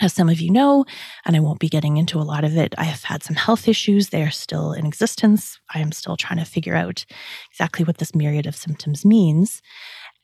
As 0.00 0.12
some 0.12 0.28
of 0.28 0.40
you 0.40 0.50
know, 0.50 0.84
and 1.24 1.34
I 1.34 1.40
won't 1.40 1.58
be 1.58 1.68
getting 1.68 1.96
into 1.96 2.20
a 2.20 2.22
lot 2.22 2.44
of 2.44 2.56
it, 2.56 2.72
I 2.78 2.84
have 2.84 3.02
had 3.02 3.24
some 3.24 3.34
health 3.34 3.66
issues. 3.66 4.10
They 4.10 4.22
are 4.22 4.30
still 4.30 4.72
in 4.72 4.86
existence. 4.86 5.58
I 5.74 5.80
am 5.80 5.90
still 5.90 6.16
trying 6.16 6.38
to 6.38 6.44
figure 6.44 6.76
out 6.76 7.04
exactly 7.50 7.84
what 7.84 7.98
this 7.98 8.14
myriad 8.14 8.46
of 8.46 8.54
symptoms 8.54 9.04
means. 9.04 9.60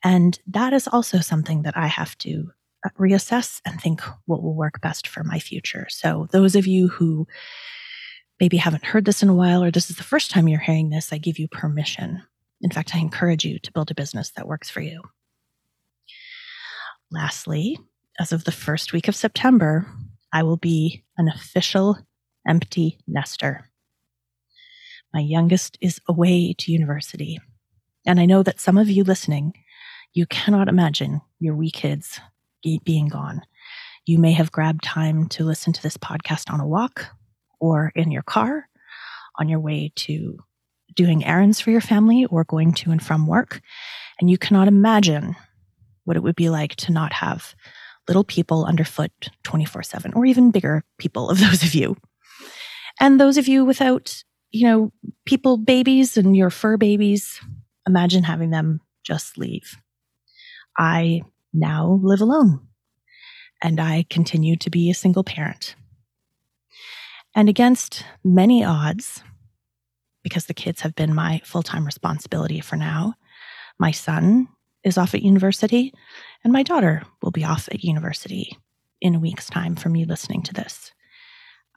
And 0.04 0.38
that 0.46 0.72
is 0.72 0.86
also 0.86 1.18
something 1.18 1.62
that 1.62 1.76
I 1.76 1.88
have 1.88 2.16
to 2.18 2.50
uh, 2.86 2.90
reassess 3.00 3.60
and 3.64 3.80
think 3.80 4.00
what 4.26 4.42
will 4.42 4.54
work 4.54 4.80
best 4.80 5.08
for 5.08 5.24
my 5.24 5.40
future. 5.40 5.86
So, 5.88 6.28
those 6.30 6.54
of 6.54 6.66
you 6.66 6.88
who 6.88 7.26
maybe 8.38 8.58
haven't 8.58 8.84
heard 8.84 9.06
this 9.06 9.22
in 9.22 9.28
a 9.28 9.34
while, 9.34 9.64
or 9.64 9.70
this 9.70 9.90
is 9.90 9.96
the 9.96 10.02
first 10.02 10.30
time 10.30 10.46
you're 10.46 10.60
hearing 10.60 10.90
this, 10.90 11.12
I 11.12 11.18
give 11.18 11.38
you 11.38 11.48
permission. 11.48 12.22
In 12.60 12.70
fact, 12.70 12.94
I 12.94 12.98
encourage 12.98 13.44
you 13.44 13.58
to 13.58 13.72
build 13.72 13.90
a 13.90 13.94
business 13.94 14.30
that 14.36 14.46
works 14.46 14.70
for 14.70 14.80
you. 14.80 15.02
Lastly, 17.10 17.78
as 18.18 18.32
of 18.32 18.44
the 18.44 18.52
first 18.52 18.92
week 18.92 19.08
of 19.08 19.16
September, 19.16 19.86
I 20.32 20.42
will 20.42 20.56
be 20.56 21.04
an 21.18 21.28
official 21.28 21.98
empty 22.46 22.98
nester. 23.06 23.68
My 25.12 25.20
youngest 25.20 25.78
is 25.80 26.00
away 26.08 26.54
to 26.58 26.72
university. 26.72 27.40
And 28.06 28.20
I 28.20 28.26
know 28.26 28.42
that 28.42 28.60
some 28.60 28.76
of 28.76 28.90
you 28.90 29.04
listening, 29.04 29.54
you 30.12 30.26
cannot 30.26 30.68
imagine 30.68 31.20
your 31.40 31.54
wee 31.54 31.70
kids 31.70 32.20
being 32.84 33.08
gone. 33.08 33.42
You 34.06 34.18
may 34.18 34.32
have 34.32 34.52
grabbed 34.52 34.84
time 34.84 35.28
to 35.30 35.44
listen 35.44 35.72
to 35.72 35.82
this 35.82 35.96
podcast 35.96 36.52
on 36.52 36.60
a 36.60 36.66
walk 36.66 37.06
or 37.60 37.92
in 37.94 38.10
your 38.10 38.22
car 38.22 38.68
on 39.38 39.48
your 39.48 39.60
way 39.60 39.92
to 39.96 40.38
doing 40.94 41.24
errands 41.24 41.60
for 41.60 41.70
your 41.70 41.80
family 41.80 42.24
or 42.26 42.44
going 42.44 42.72
to 42.72 42.90
and 42.90 43.02
from 43.02 43.26
work. 43.26 43.60
And 44.20 44.30
you 44.30 44.38
cannot 44.38 44.68
imagine 44.68 45.34
what 46.04 46.16
it 46.16 46.22
would 46.22 46.36
be 46.36 46.50
like 46.50 46.76
to 46.76 46.92
not 46.92 47.12
have 47.12 47.54
little 48.08 48.24
people 48.24 48.64
underfoot 48.64 49.12
24 49.42 49.82
7, 49.82 50.12
or 50.14 50.26
even 50.26 50.50
bigger 50.50 50.84
people 50.98 51.30
of 51.30 51.38
those 51.40 51.62
of 51.62 51.74
you. 51.74 51.96
And 53.00 53.20
those 53.20 53.38
of 53.38 53.48
you 53.48 53.64
without, 53.64 54.22
you 54.50 54.66
know, 54.66 54.92
people 55.24 55.56
babies 55.56 56.16
and 56.16 56.36
your 56.36 56.50
fur 56.50 56.76
babies, 56.76 57.40
imagine 57.86 58.22
having 58.22 58.50
them 58.50 58.80
just 59.02 59.36
leave. 59.36 59.76
I 60.78 61.22
now 61.52 62.00
live 62.02 62.20
alone 62.20 62.66
and 63.62 63.80
I 63.80 64.06
continue 64.10 64.56
to 64.56 64.70
be 64.70 64.90
a 64.90 64.94
single 64.94 65.24
parent. 65.24 65.74
And 67.34 67.48
against 67.48 68.04
many 68.22 68.64
odds, 68.64 69.22
because 70.22 70.46
the 70.46 70.54
kids 70.54 70.80
have 70.82 70.94
been 70.94 71.14
my 71.14 71.40
full 71.44 71.62
time 71.62 71.84
responsibility 71.84 72.60
for 72.60 72.76
now, 72.76 73.14
my 73.78 73.90
son 73.90 74.48
is 74.84 74.98
off 74.98 75.14
at 75.14 75.22
university, 75.22 75.92
and 76.42 76.52
my 76.52 76.62
daughter 76.62 77.02
will 77.22 77.30
be 77.30 77.44
off 77.44 77.68
at 77.72 77.84
university 77.84 78.56
in 79.00 79.14
a 79.14 79.20
week's 79.20 79.48
time 79.48 79.76
from 79.76 79.96
you 79.96 80.06
listening 80.06 80.42
to 80.42 80.52
this. 80.54 80.92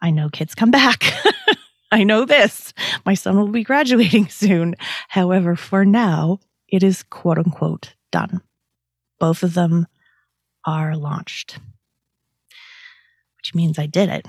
I 0.02 0.12
know 0.12 0.30
kids 0.30 0.56
come 0.56 0.72
back. 0.72 1.04
I 1.92 2.04
know 2.04 2.26
this. 2.26 2.74
My 3.06 3.14
son 3.14 3.38
will 3.38 3.48
be 3.48 3.64
graduating 3.64 4.28
soon. 4.30 4.76
However, 5.08 5.56
for 5.56 5.86
now, 5.86 6.40
it 6.68 6.84
is 6.84 7.04
quote 7.04 7.38
unquote 7.38 7.94
done. 8.12 8.42
Both 9.20 9.44
of 9.44 9.54
them 9.54 9.88
are 10.66 10.96
launched, 10.96 11.60
which 13.38 13.56
means 13.56 13.80
I 13.80 13.86
did 13.86 14.10
it. 14.10 14.26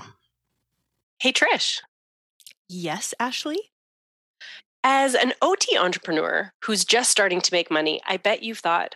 Hey, 1.19 1.33
Trish. 1.33 1.81
Yes, 2.67 3.13
Ashley? 3.19 3.59
As 4.83 5.13
an 5.13 5.33
OT 5.41 5.77
entrepreneur 5.77 6.53
who's 6.63 6.85
just 6.85 7.11
starting 7.11 7.41
to 7.41 7.53
make 7.53 7.69
money, 7.69 8.01
I 8.07 8.17
bet 8.17 8.43
you've 8.43 8.59
thought, 8.59 8.95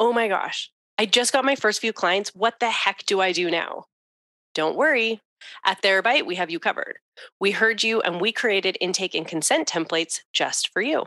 oh 0.00 0.12
my 0.12 0.28
gosh, 0.28 0.70
I 0.98 1.06
just 1.06 1.32
got 1.32 1.44
my 1.44 1.54
first 1.54 1.80
few 1.80 1.92
clients. 1.92 2.34
What 2.34 2.58
the 2.58 2.70
heck 2.70 3.06
do 3.06 3.20
I 3.20 3.32
do 3.32 3.50
now? 3.50 3.84
Don't 4.54 4.76
worry. 4.76 5.20
At 5.64 5.80
Therabyte, 5.82 6.26
we 6.26 6.34
have 6.34 6.50
you 6.50 6.58
covered. 6.58 6.98
We 7.38 7.52
heard 7.52 7.82
you 7.82 8.00
and 8.00 8.20
we 8.20 8.32
created 8.32 8.76
intake 8.80 9.14
and 9.14 9.26
consent 9.26 9.68
templates 9.68 10.20
just 10.32 10.68
for 10.72 10.82
you. 10.82 11.06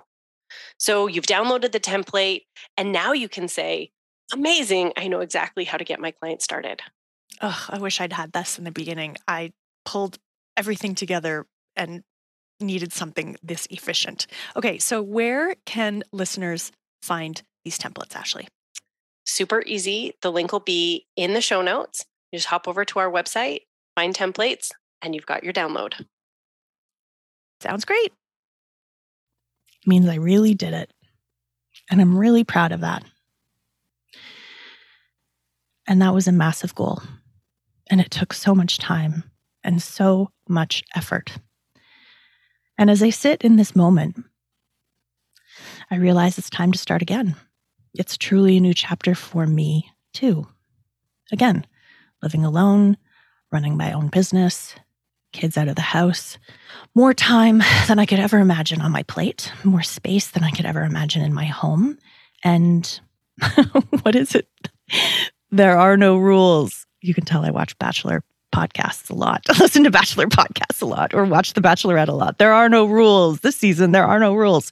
So 0.80 1.08
you've 1.08 1.26
downloaded 1.26 1.72
the 1.72 1.80
template 1.80 2.44
and 2.78 2.92
now 2.92 3.12
you 3.12 3.28
can 3.28 3.48
say, 3.48 3.92
amazing, 4.32 4.94
I 4.98 5.08
know 5.08 5.20
exactly 5.20 5.66
how 5.66 5.78
to 5.78 5.84
get 5.84 6.00
my 6.00 6.12
client 6.12 6.42
started. 6.42 6.82
Oh, 7.42 7.66
I 7.70 7.78
wish 7.78 8.00
I'd 8.00 8.14
had 8.14 8.32
this 8.32 8.58
in 8.58 8.64
the 8.64 8.72
beginning. 8.72 9.18
I 9.28 9.52
pulled 9.86 10.18
everything 10.56 10.96
together 10.96 11.46
and 11.76 12.04
needed 12.60 12.94
something 12.94 13.36
this 13.44 13.68
efficient. 13.70 14.28
Okay, 14.56 14.78
so 14.78 15.02
where 15.02 15.56
can 15.66 16.04
listeners 16.12 16.72
find 17.02 17.42
these 17.64 17.78
templates, 17.78 18.16
Ashley? 18.16 18.48
Super 19.26 19.64
easy. 19.66 20.14
The 20.22 20.32
link 20.32 20.52
will 20.52 20.60
be 20.60 21.06
in 21.16 21.34
the 21.34 21.42
show 21.42 21.62
notes. 21.62 22.06
You 22.32 22.40
just 22.40 22.50
hop 22.50 22.68
over 22.68 22.84
to 22.86 23.00
our 23.00 23.12
website, 23.12 23.62
find 23.96 24.16
templates, 24.16 24.72
and 25.02 25.14
you've 25.14 25.26
got 25.26 25.44
your 25.44 25.54
download. 25.54 26.06
Sounds 27.62 27.86
great. 27.86 28.12
It 29.82 29.88
means 29.88 30.08
I 30.08 30.16
really 30.16 30.54
did 30.54 30.74
it. 30.74 30.92
And 31.90 32.02
I'm 32.02 32.18
really 32.18 32.44
proud 32.44 32.72
of 32.72 32.82
that. 32.82 33.04
And 35.88 36.02
that 36.02 36.14
was 36.14 36.28
a 36.28 36.32
massive 36.32 36.74
goal. 36.76 37.02
And 37.90 38.00
it 38.00 38.12
took 38.12 38.34
so 38.34 38.56
much 38.56 38.78
time 38.78 39.24
and 39.64 39.82
so 39.82 40.30
much 40.48 40.84
effort. 40.96 41.38
And 42.84 42.92
as 42.92 43.02
I 43.02 43.12
sit 43.12 43.44
in 43.46 43.56
this 43.56 43.78
moment, 43.78 44.26
I 45.90 45.96
realize 45.96 46.38
it's 46.38 46.50
time 46.50 46.74
to 46.74 46.78
start 46.78 47.02
again. 47.02 47.38
It's 47.94 48.18
truly 48.18 48.58
a 48.58 48.60
new 48.60 48.74
chapter 48.74 49.16
for 49.16 49.48
me, 49.48 49.90
too. 50.14 50.50
Again, 51.32 51.66
living 52.22 52.44
alone, 52.44 52.98
running 53.54 53.78
my 53.78 53.94
own 53.94 54.10
business, 54.10 54.76
kids 55.32 55.58
out 55.58 55.70
of 55.70 55.78
the 55.78 55.82
house, 55.82 56.38
more 56.94 57.14
time 57.14 57.60
than 57.88 58.00
I 58.00 58.06
could 58.06 58.20
ever 58.20 58.40
imagine 58.40 58.82
on 58.82 58.92
my 58.92 59.04
plate, 59.04 59.50
more 59.64 59.82
space 59.82 60.32
than 60.32 60.44
I 60.44 60.52
could 60.52 60.66
ever 60.66 60.84
imagine 60.84 61.22
in 61.22 61.34
my 61.34 61.46
home. 61.46 61.98
And 62.44 63.00
what 64.02 64.14
is 64.14 64.36
it? 64.36 64.50
There 65.52 65.80
are 65.80 65.96
no 65.96 66.18
rules. 66.18 66.86
You 67.00 67.14
can 67.14 67.24
tell 67.24 67.46
I 67.46 67.50
watch 67.50 67.78
Bachelor 67.78 68.26
podcasts 68.54 69.10
a 69.10 69.16
lot, 69.16 69.44
listen 69.60 69.84
to 69.84 69.92
Bachelor 69.92 70.28
podcasts 70.28 70.82
a 70.82 70.86
lot, 70.86 71.14
or 71.14 71.26
watch 71.26 71.54
The 71.54 71.62
Bachelorette 71.62 72.08
a 72.08 72.14
lot. 72.14 72.38
There 72.38 72.54
are 72.54 72.70
no 72.70 72.86
rules 72.86 73.42
this 73.42 73.58
season. 73.58 73.92
There 73.92 74.06
are 74.06 74.20
no 74.20 74.36
rules. 74.36 74.72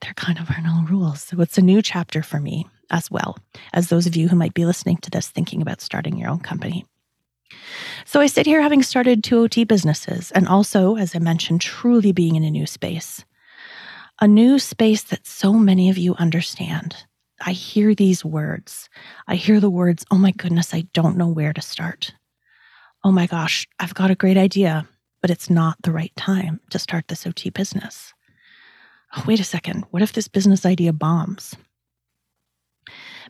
There 0.00 0.14
kind 0.14 0.38
of 0.38 0.48
are 0.50 0.62
no 0.62 0.84
rules. 0.88 1.22
So 1.22 1.40
it's 1.40 1.58
a 1.58 1.62
new 1.62 1.82
chapter 1.82 2.22
for 2.22 2.40
me 2.40 2.66
as 2.90 3.10
well 3.10 3.36
as 3.74 3.88
those 3.88 4.06
of 4.06 4.16
you 4.16 4.28
who 4.28 4.36
might 4.36 4.54
be 4.54 4.64
listening 4.64 4.96
to 4.98 5.10
this 5.10 5.28
thinking 5.28 5.60
about 5.60 5.80
starting 5.80 6.16
your 6.16 6.30
own 6.30 6.38
company. 6.38 6.86
So 8.04 8.20
I 8.20 8.26
sit 8.26 8.46
here 8.46 8.62
having 8.62 8.82
started 8.82 9.22
two 9.22 9.40
OT 9.40 9.64
businesses 9.64 10.30
and 10.30 10.46
also, 10.48 10.96
as 10.96 11.14
I 11.14 11.18
mentioned, 11.18 11.60
truly 11.60 12.12
being 12.12 12.36
in 12.36 12.44
a 12.44 12.50
new 12.50 12.66
space. 12.66 13.24
A 14.20 14.28
new 14.28 14.58
space 14.58 15.02
that 15.04 15.26
so 15.26 15.52
many 15.52 15.90
of 15.90 15.98
you 15.98 16.14
understand. 16.14 16.96
I 17.44 17.52
hear 17.52 17.94
these 17.94 18.24
words. 18.24 18.88
I 19.26 19.36
hear 19.36 19.60
the 19.60 19.70
words, 19.70 20.04
oh 20.10 20.18
my 20.18 20.32
goodness, 20.32 20.74
I 20.74 20.86
don't 20.92 21.16
know 21.16 21.28
where 21.28 21.52
to 21.52 21.60
start 21.60 22.12
oh 23.04 23.12
my 23.12 23.26
gosh, 23.26 23.66
I've 23.78 23.94
got 23.94 24.10
a 24.10 24.16
great 24.16 24.36
idea, 24.36 24.88
but 25.20 25.30
it's 25.30 25.50
not 25.50 25.76
the 25.82 25.92
right 25.92 26.14
time 26.16 26.60
to 26.70 26.78
start 26.78 27.08
this 27.08 27.26
OT 27.26 27.50
business. 27.50 28.12
Oh, 29.16 29.24
wait 29.26 29.40
a 29.40 29.44
second. 29.44 29.84
What 29.90 30.02
if 30.02 30.12
this 30.12 30.28
business 30.28 30.66
idea 30.66 30.92
bombs? 30.92 31.56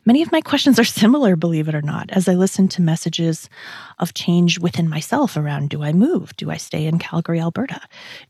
Many 0.05 0.21
of 0.21 0.31
my 0.31 0.41
questions 0.41 0.79
are 0.79 0.85
similar, 0.85 1.35
believe 1.35 1.67
it 1.67 1.75
or 1.75 1.81
not, 1.81 2.09
as 2.11 2.27
I 2.27 2.33
listen 2.33 2.67
to 2.69 2.81
messages 2.81 3.49
of 3.99 4.13
change 4.13 4.59
within 4.59 4.89
myself 4.89 5.35
around 5.35 5.69
do 5.69 5.83
I 5.83 5.93
move? 5.93 6.35
Do 6.37 6.49
I 6.49 6.57
stay 6.57 6.85
in 6.85 6.99
Calgary, 6.99 7.39
Alberta? 7.39 7.81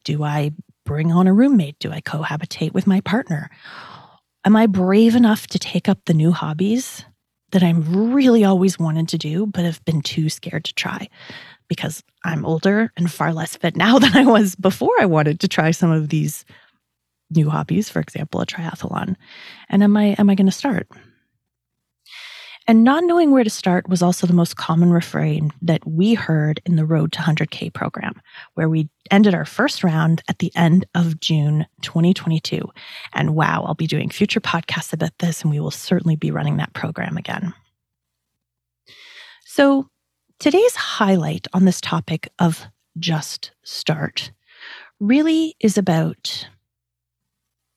Do 0.04 0.24
I 0.24 0.52
bring 0.86 1.12
on 1.12 1.28
a 1.28 1.34
roommate? 1.34 1.78
Do 1.80 1.92
I 1.92 2.02
cohabitate 2.02 2.74
with 2.74 2.88
my 2.88 3.02
partner? 3.02 3.50
Am 4.46 4.56
I 4.56 4.66
brave 4.66 5.16
enough 5.16 5.48
to 5.48 5.60
take 5.60 5.88
up 5.88 6.00
the 6.06 6.14
new 6.14 6.32
hobbies 6.32 7.06
that 7.52 7.64
I'm 7.64 8.14
really 8.14 8.44
always 8.44 8.80
wanted 8.80 9.08
to 9.10 9.18
do, 9.18 9.46
but 9.46 9.66
have 9.66 9.84
been 9.86 10.02
too 10.02 10.30
scared 10.30 10.66
to 10.66 10.74
try? 10.74 11.10
Because 11.68 12.04
I'm 12.24 12.46
older 12.46 12.92
and 12.98 13.12
far 13.12 13.34
less 13.34 13.56
fit 13.56 13.76
now 13.76 14.00
than 14.00 14.16
I 14.16 14.26
was 14.26 14.56
before 14.56 14.94
I 15.00 15.06
wanted 15.06 15.40
to 15.42 15.48
try 15.48 15.72
some 15.72 15.92
of 15.92 16.10
these 16.10 16.46
new 17.32 17.50
hobbies, 17.50 17.90
for 17.90 18.00
example, 18.00 18.42
a 18.42 18.46
triathlon. 18.46 19.16
And 19.70 19.84
am 19.84 19.96
I 19.96 20.16
am 20.18 20.30
I 20.30 20.36
going 20.36 20.48
to 20.48 20.52
start? 20.52 20.88
And 22.70 22.84
not 22.84 23.04
knowing 23.04 23.32
where 23.32 23.44
to 23.44 23.50
start 23.50 23.90
was 23.90 24.04
also 24.04 24.28
the 24.28 24.34
most 24.34 24.56
common 24.56 24.92
refrain 24.92 25.52
that 25.60 25.88
we 25.88 26.14
heard 26.14 26.62
in 26.68 26.76
the 26.76 26.86
Road 26.86 27.12
to 27.14 27.20
100K 27.20 27.74
program, 27.74 28.22
where 28.54 28.70
we 28.70 28.90
ended 29.10 29.34
our 29.34 29.44
first 29.44 29.84
round 29.84 30.22
at 30.30 30.38
the 30.38 30.52
end 30.56 30.86
of 30.94 31.20
June 31.20 31.66
2022. 31.82 32.62
And 33.12 33.34
wow, 33.34 33.64
I'll 33.66 33.74
be 33.74 33.88
doing 33.88 34.12
future 34.12 34.40
podcasts 34.40 34.94
about 34.94 35.18
this, 35.18 35.42
and 35.42 35.50
we 35.50 35.60
will 35.60 35.72
certainly 35.72 36.16
be 36.16 36.30
running 36.30 36.58
that 36.58 36.74
program 36.74 37.18
again. 37.18 37.56
So, 39.46 39.90
today's 40.38 40.76
highlight 40.76 41.48
on 41.54 41.66
this 41.66 41.82
topic 41.82 42.32
of 42.38 42.68
just 43.00 43.50
start 43.64 44.32
really 45.00 45.56
is 45.60 45.76
about 45.76 46.48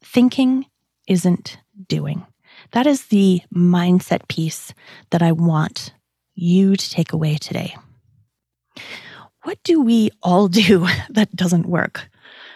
thinking 0.05 0.67
isn't 1.09 1.57
doing. 1.89 2.27
That 2.73 2.87
is 2.87 3.07
the 3.07 3.43
mindset 3.55 4.29
piece 4.29 4.73
that 5.11 5.23
I 5.23 5.33
want 5.33 5.93
you 6.35 6.77
to 6.77 6.91
take 6.91 7.13
away 7.13 7.37
today. 7.37 7.77
What 9.45 9.59
do 9.65 9.83
we 9.83 10.11
all 10.23 10.49
do 10.49 10.87
that 11.11 11.35
doesn't 11.35 11.67
work? 11.67 12.09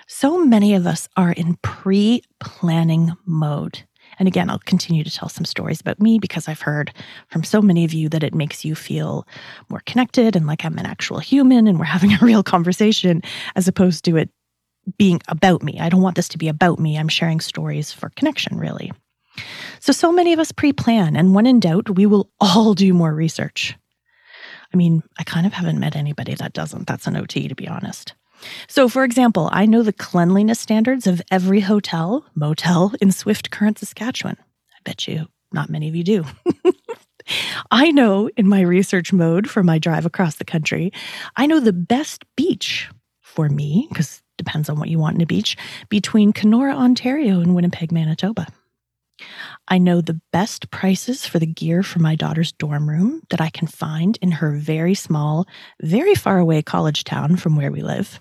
So 0.06 0.44
many 0.44 0.74
of 0.74 0.86
us 0.86 1.08
are 1.16 1.32
in 1.32 1.56
pre 1.62 2.22
planning 2.40 3.12
mode. 3.24 3.82
And 4.18 4.28
again, 4.28 4.48
I'll 4.48 4.60
continue 4.60 5.04
to 5.04 5.10
tell 5.10 5.28
some 5.28 5.44
stories 5.44 5.80
about 5.80 6.00
me 6.00 6.18
because 6.18 6.48
I've 6.48 6.60
heard 6.60 6.94
from 7.28 7.42
so 7.44 7.60
many 7.60 7.84
of 7.84 7.92
you 7.92 8.08
that 8.10 8.22
it 8.22 8.34
makes 8.34 8.64
you 8.64 8.74
feel 8.74 9.26
more 9.68 9.82
connected 9.84 10.36
and 10.36 10.46
like 10.46 10.64
I'm 10.64 10.78
an 10.78 10.86
actual 10.86 11.18
human 11.18 11.66
and 11.66 11.78
we're 11.78 11.84
having 11.86 12.12
a 12.14 12.18
real 12.22 12.42
conversation 12.42 13.20
as 13.56 13.68
opposed 13.68 14.04
to 14.04 14.16
it 14.16 14.30
being 14.96 15.20
about 15.28 15.62
me. 15.62 15.78
I 15.80 15.88
don't 15.88 16.02
want 16.02 16.14
this 16.14 16.28
to 16.28 16.38
be 16.38 16.48
about 16.48 16.78
me. 16.78 16.96
I'm 16.96 17.08
sharing 17.08 17.40
stories 17.40 17.92
for 17.92 18.10
connection, 18.10 18.58
really. 18.58 18.92
So, 19.86 19.92
so 19.92 20.10
many 20.10 20.32
of 20.32 20.40
us 20.40 20.50
pre 20.50 20.72
plan, 20.72 21.14
and 21.14 21.32
when 21.32 21.46
in 21.46 21.60
doubt, 21.60 21.90
we 21.90 22.06
will 22.06 22.28
all 22.40 22.74
do 22.74 22.92
more 22.92 23.14
research. 23.14 23.78
I 24.74 24.76
mean, 24.76 25.04
I 25.16 25.22
kind 25.22 25.46
of 25.46 25.52
haven't 25.52 25.78
met 25.78 25.94
anybody 25.94 26.34
that 26.34 26.54
doesn't. 26.54 26.88
That's 26.88 27.06
an 27.06 27.16
OT, 27.16 27.46
to 27.46 27.54
be 27.54 27.68
honest. 27.68 28.12
So, 28.66 28.88
for 28.88 29.04
example, 29.04 29.48
I 29.52 29.64
know 29.64 29.84
the 29.84 29.92
cleanliness 29.92 30.58
standards 30.58 31.06
of 31.06 31.22
every 31.30 31.60
hotel, 31.60 32.26
motel 32.34 32.94
in 33.00 33.12
Swift 33.12 33.52
Current, 33.52 33.78
Saskatchewan. 33.78 34.36
I 34.40 34.78
bet 34.82 35.06
you 35.06 35.28
not 35.52 35.70
many 35.70 35.88
of 35.88 35.94
you 35.94 36.02
do. 36.02 36.24
I 37.70 37.92
know 37.92 38.28
in 38.36 38.48
my 38.48 38.62
research 38.62 39.12
mode 39.12 39.48
for 39.48 39.62
my 39.62 39.78
drive 39.78 40.04
across 40.04 40.34
the 40.34 40.44
country, 40.44 40.92
I 41.36 41.46
know 41.46 41.60
the 41.60 41.72
best 41.72 42.24
beach 42.34 42.90
for 43.20 43.48
me, 43.48 43.86
because 43.90 44.20
depends 44.36 44.68
on 44.68 44.80
what 44.80 44.88
you 44.88 44.98
want 44.98 45.14
in 45.14 45.22
a 45.22 45.26
beach, 45.26 45.56
between 45.88 46.32
Kenora, 46.32 46.74
Ontario 46.74 47.38
and 47.38 47.54
Winnipeg, 47.54 47.92
Manitoba. 47.92 48.48
I 49.68 49.78
know 49.78 50.00
the 50.00 50.20
best 50.32 50.70
prices 50.70 51.26
for 51.26 51.38
the 51.38 51.46
gear 51.46 51.82
for 51.82 51.98
my 51.98 52.14
daughter's 52.14 52.52
dorm 52.52 52.88
room 52.88 53.22
that 53.30 53.40
I 53.40 53.50
can 53.50 53.66
find 53.66 54.18
in 54.20 54.32
her 54.32 54.52
very 54.52 54.94
small, 54.94 55.46
very 55.82 56.14
far 56.14 56.38
away 56.38 56.62
college 56.62 57.04
town 57.04 57.36
from 57.36 57.56
where 57.56 57.72
we 57.72 57.82
live. 57.82 58.20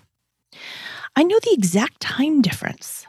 I 1.14 1.22
know 1.22 1.38
the 1.40 1.54
exact 1.54 2.00
time 2.00 2.42
difference 2.42 3.06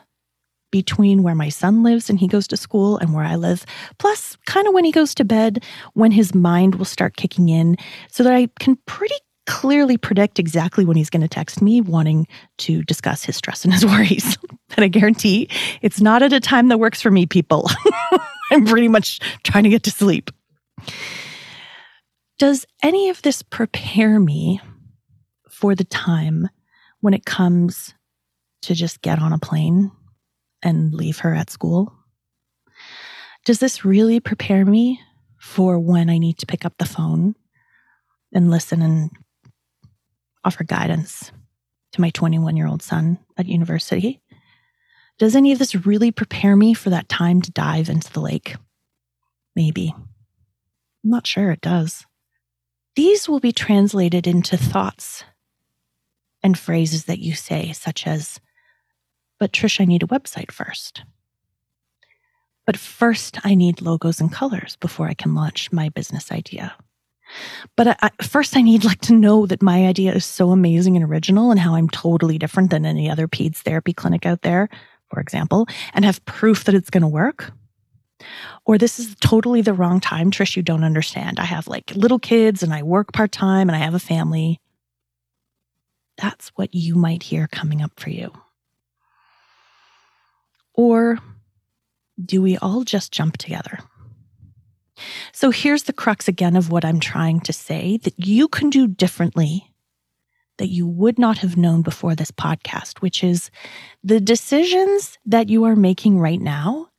between 0.71 1.23
where 1.23 1.36
my 1.36 1.50
son 1.50 1.84
lives 1.84 2.10
and 2.10 2.19
he 2.19 2.28
goes 2.28 2.47
to 2.47 2.58
school 2.58 2.97
and 2.97 3.13
where 3.13 3.23
I 3.23 3.36
live, 3.36 3.65
plus 4.00 4.38
kind 4.45 4.67
of 4.67 4.73
when 4.73 4.86
he 4.86 4.91
goes 4.91 5.15
to 5.15 5.26
bed, 5.26 5.63
when 5.93 6.12
his 6.12 6.36
mind 6.36 6.76
will 6.76 6.86
start 6.86 7.15
kicking 7.15 7.50
in, 7.50 7.78
so 8.12 8.23
that 8.23 8.34
I 8.34 8.47
can 8.60 8.78
pretty 8.86 9.15
clearly 9.48 9.98
predict 9.98 10.38
exactly 10.38 10.86
when 10.86 10.98
he's 10.98 11.10
going 11.10 11.22
to 11.22 11.28
text 11.28 11.62
me 11.62 11.82
wanting 11.82 12.28
to 12.58 12.84
discuss 12.84 13.24
his 13.24 13.36
stress 13.36 13.64
and 13.64 13.74
his 13.74 13.86
worries. 13.86 14.38
and 14.76 14.84
I 14.84 14.88
guarantee 14.90 15.50
it's 15.82 16.00
not 16.00 16.22
at 16.22 16.34
a 16.34 16.40
time 16.40 16.68
that 16.68 16.78
works 16.78 17.02
for 17.02 17.10
me, 17.10 17.26
people. 17.26 17.68
I'm 18.52 18.66
pretty 18.66 18.88
much 18.88 19.20
trying 19.44 19.64
to 19.64 19.70
get 19.70 19.84
to 19.84 19.92
sleep. 19.92 20.30
Does 22.38 22.66
any 22.84 23.10
of 23.10 23.22
this 23.24 23.42
prepare 23.42 24.20
me 24.20 24.62
for 25.50 25.74
the 25.74 25.86
time 25.86 26.50
when 27.00 27.16
it 27.16 27.26
comes 27.26 27.96
to 28.62 28.76
just 28.76 29.02
get 29.02 29.20
on 29.20 29.34
a 29.34 29.40
plane 29.40 29.92
and 30.62 30.94
leave 30.94 31.20
her 31.20 31.34
at 31.34 31.50
school? 31.50 31.94
Does 33.46 33.60
this 33.60 33.84
really 33.84 34.20
prepare 34.20 34.66
me 34.66 35.00
for 35.40 35.80
when 35.80 36.10
I 36.10 36.18
need 36.18 36.38
to 36.40 36.46
pick 36.46 36.66
up 36.66 36.78
the 36.78 36.86
phone 36.86 37.34
and 38.34 38.52
listen 38.52 38.82
and 38.82 39.10
offer 40.43 40.63
guidance 40.63 41.32
to 41.93 42.02
my 42.02 42.10
21 42.10 42.56
year 42.56 42.67
old 42.67 42.82
son 42.82 43.19
at 43.38 43.47
university. 43.47 44.21
Does 45.17 45.36
any 45.36 45.52
of 45.52 45.60
this 45.60 45.73
really 45.73 46.12
prepare 46.12 46.56
me 46.56 46.73
for 46.73 46.91
that 46.91 47.10
time 47.10 47.41
to 47.41 47.52
dive 47.52 47.89
into 47.89 48.12
the 48.12 48.19
lake? 48.19 48.56
Maybe. 49.56 49.93
I'm 51.04 51.10
not 51.10 51.26
sure 51.26 51.52
it 51.52 51.62
does. 51.62 52.06
These 52.95 53.28
will 53.28 53.39
be 53.39 53.52
translated 53.52 54.28
into 54.28 54.58
thoughts 54.58 55.23
and 56.43 56.58
phrases 56.58 57.06
that 57.06 57.19
you 57.19 57.34
say, 57.34 57.71
such 57.73 58.06
as, 58.06 58.39
But 59.39 59.52
Trish, 59.52 59.82
I 59.82 59.86
need 59.86 60.04
a 60.04 60.08
website 60.08 60.52
first. 60.52 61.04
But 62.65 62.78
first, 62.78 63.39
I 63.43 63.56
need 63.56 63.82
logos 63.82 64.19
and 64.19 64.32
colors 64.32 64.76
before 64.76 65.08
I 65.08 65.13
can 65.13 65.34
launch 65.34 65.71
my 65.71 65.89
business 65.89 66.32
idea. 66.32 66.76
But 67.76 67.88
I, 67.90 67.96
I, 68.02 68.24
first, 68.24 68.56
I 68.56 68.62
need 68.62 68.84
like 68.84 69.02
to 69.02 69.13
know 69.13 69.46
that 69.46 69.62
my 69.62 69.86
idea 69.88 70.13
is 70.13 70.26
so 70.26 70.52
amazing 70.52 70.96
and 70.96 71.06
original, 71.06 71.52
and 71.52 71.60
how 71.60 71.76
I'm 71.76 71.90
totally 71.90 72.38
different 72.38 72.72
than 72.72 72.86
any 72.86 73.10
other 73.10 73.28
peds 73.28 73.58
therapy 73.58 73.94
clinic 73.94 74.26
out 74.26 74.42
there, 74.42 74.70
for 75.10 75.20
example, 75.20 75.68
and 75.94 76.06
have 76.06 76.24
proof 76.26 76.63
that 76.66 76.76
it's 76.76 76.90
going 76.90 77.02
to 77.02 77.08
work. 77.08 77.52
Or 78.66 78.78
this 78.78 79.00
is 79.00 79.16
totally 79.20 79.62
the 79.62 79.74
wrong 79.74 80.00
time, 80.00 80.32
Trish. 80.32 80.56
You 80.56 80.63
don't 80.63 80.84
understand. 80.84 81.40
I 81.40 81.46
have 81.46 81.68
like 81.68 81.96
little 81.96 82.20
kids, 82.20 82.63
and 82.63 82.74
I 82.74 82.84
work 82.84 83.13
part 83.13 83.32
time, 83.32 83.70
and 83.70 83.76
I 83.76 83.80
have 83.80 83.94
a 83.94 84.00
family. 84.00 84.60
That's 86.18 86.50
what 86.56 86.74
you 86.74 86.96
might 86.96 87.24
hear 87.24 87.48
coming 87.48 87.82
up 87.82 88.00
for 88.00 88.10
you. 88.10 88.32
Or 90.74 91.20
do 92.24 92.42
we 92.42 92.58
all 92.58 92.84
just 92.84 93.12
jump 93.12 93.38
together? 93.38 93.80
So 95.32 95.52
here's 95.52 95.84
the 95.84 95.94
crux 95.94 96.28
again 96.28 96.56
of 96.56 96.72
what 96.72 96.86
I'm 96.86 97.00
trying 97.00 97.40
to 97.42 97.54
say 97.54 97.98
that 98.04 98.26
you 98.26 98.48
can 98.48 98.70
do 98.70 98.88
differently 98.88 99.72
that 100.58 100.70
you 100.70 100.88
would 100.88 101.20
not 101.20 101.38
have 101.40 101.58
known 101.58 101.82
before 101.82 102.16
this 102.16 102.32
podcast, 102.32 103.00
which 103.00 103.24
is 103.24 103.52
the 104.04 104.20
decisions 104.20 105.18
that 105.26 105.50
you 105.50 105.64
are 105.66 105.76
making 105.76 106.20
right 106.20 106.42
now 106.42 106.90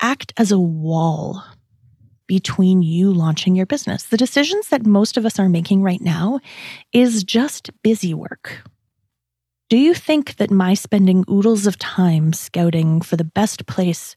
act 0.00 0.32
as 0.36 0.52
a 0.52 0.58
wall 0.58 1.42
between 2.26 2.82
you 2.82 3.12
launching 3.12 3.54
your 3.54 3.66
business. 3.66 4.04
The 4.04 4.16
decisions 4.16 4.68
that 4.68 4.86
most 4.86 5.16
of 5.16 5.26
us 5.26 5.38
are 5.38 5.48
making 5.48 5.82
right 5.82 6.00
now 6.00 6.40
is 6.92 7.22
just 7.22 7.70
busy 7.82 8.14
work. 8.14 8.62
Do 9.70 9.76
you 9.76 9.94
think 9.94 10.36
that 10.36 10.50
my 10.50 10.74
spending 10.74 11.24
oodles 11.30 11.66
of 11.66 11.78
time 11.78 12.32
scouting 12.32 13.00
for 13.00 13.16
the 13.16 13.24
best 13.24 13.66
place 13.66 14.16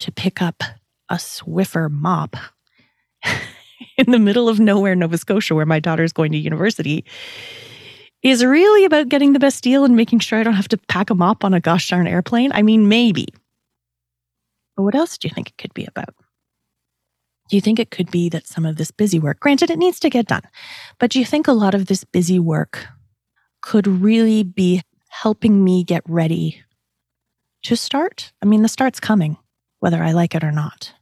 to 0.00 0.12
pick 0.12 0.40
up 0.40 0.62
a 1.10 1.16
Swiffer 1.16 1.90
mop 1.90 2.36
in 3.96 4.10
the 4.10 4.18
middle 4.18 4.48
of 4.48 4.60
nowhere, 4.60 4.94
Nova 4.94 5.18
Scotia, 5.18 5.54
where 5.54 5.66
my 5.66 5.80
daughter 5.80 6.04
is 6.04 6.12
going 6.12 6.32
to 6.32 6.38
university, 6.38 7.04
is 8.22 8.44
really 8.44 8.84
about 8.84 9.08
getting 9.08 9.32
the 9.32 9.38
best 9.38 9.62
deal 9.62 9.84
and 9.84 9.96
making 9.96 10.18
sure 10.18 10.38
I 10.38 10.42
don't 10.42 10.54
have 10.54 10.68
to 10.68 10.78
pack 10.88 11.10
a 11.10 11.14
mop 11.14 11.44
on 11.44 11.54
a 11.54 11.60
gosh 11.60 11.88
darn 11.88 12.06
airplane? 12.06 12.52
I 12.52 12.62
mean, 12.62 12.88
maybe. 12.88 13.28
But 14.76 14.82
what 14.82 14.94
else 14.94 15.18
do 15.18 15.28
you 15.28 15.34
think 15.34 15.48
it 15.48 15.58
could 15.58 15.74
be 15.74 15.86
about? 15.86 16.14
Do 17.48 17.56
you 17.56 17.60
think 17.60 17.78
it 17.78 17.90
could 17.90 18.10
be 18.10 18.28
that 18.28 18.46
some 18.46 18.66
of 18.66 18.76
this 18.76 18.90
busy 18.90 19.18
work, 19.18 19.40
granted, 19.40 19.70
it 19.70 19.78
needs 19.78 19.98
to 20.00 20.10
get 20.10 20.26
done, 20.26 20.42
but 20.98 21.10
do 21.10 21.18
you 21.18 21.24
think 21.24 21.48
a 21.48 21.52
lot 21.52 21.74
of 21.74 21.86
this 21.86 22.04
busy 22.04 22.38
work 22.38 22.86
could 23.62 23.86
really 23.86 24.42
be 24.42 24.82
helping 25.08 25.64
me 25.64 25.82
get 25.82 26.02
ready 26.06 26.62
to 27.62 27.76
start? 27.76 28.32
I 28.42 28.46
mean, 28.46 28.62
the 28.62 28.68
start's 28.68 29.00
coming, 29.00 29.38
whether 29.80 30.02
I 30.02 30.12
like 30.12 30.34
it 30.34 30.44
or 30.44 30.52
not. 30.52 30.92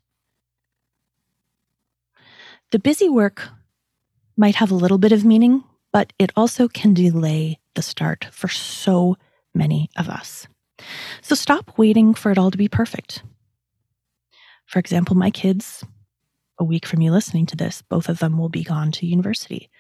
The 2.77 2.81
busy 2.81 3.09
work 3.09 3.49
might 4.37 4.57
have 4.57 4.71
a 4.71 4.75
little 4.75 4.99
bit 4.99 5.11
of 5.11 5.25
meaning, 5.25 5.65
but 5.95 6.13
it 6.19 6.31
also 6.37 6.69
can 6.69 6.93
delay 6.93 7.59
the 7.75 7.81
start 7.81 8.27
for 8.31 8.49
so 8.49 9.17
many 9.55 9.89
of 9.97 10.11
us. 10.11 10.47
So 11.23 11.35
stop 11.35 11.79
waiting 11.79 12.13
for 12.13 12.31
it 12.31 12.37
all 12.37 12.51
to 12.51 12.59
be 12.59 12.69
perfect. 12.69 13.23
For 14.67 14.79
example, 14.79 15.17
my 15.17 15.31
kids, 15.31 15.87
a 16.59 16.65
week 16.65 16.85
from 16.85 17.01
you 17.01 17.13
listening 17.13 17.47
to 17.47 17.57
this, 17.57 17.81
both 17.81 18.11
of 18.11 18.19
them 18.19 18.37
will 18.37 18.51
be 18.51 18.63
gone 18.63 18.93
to 18.93 19.07
university. 19.07 19.71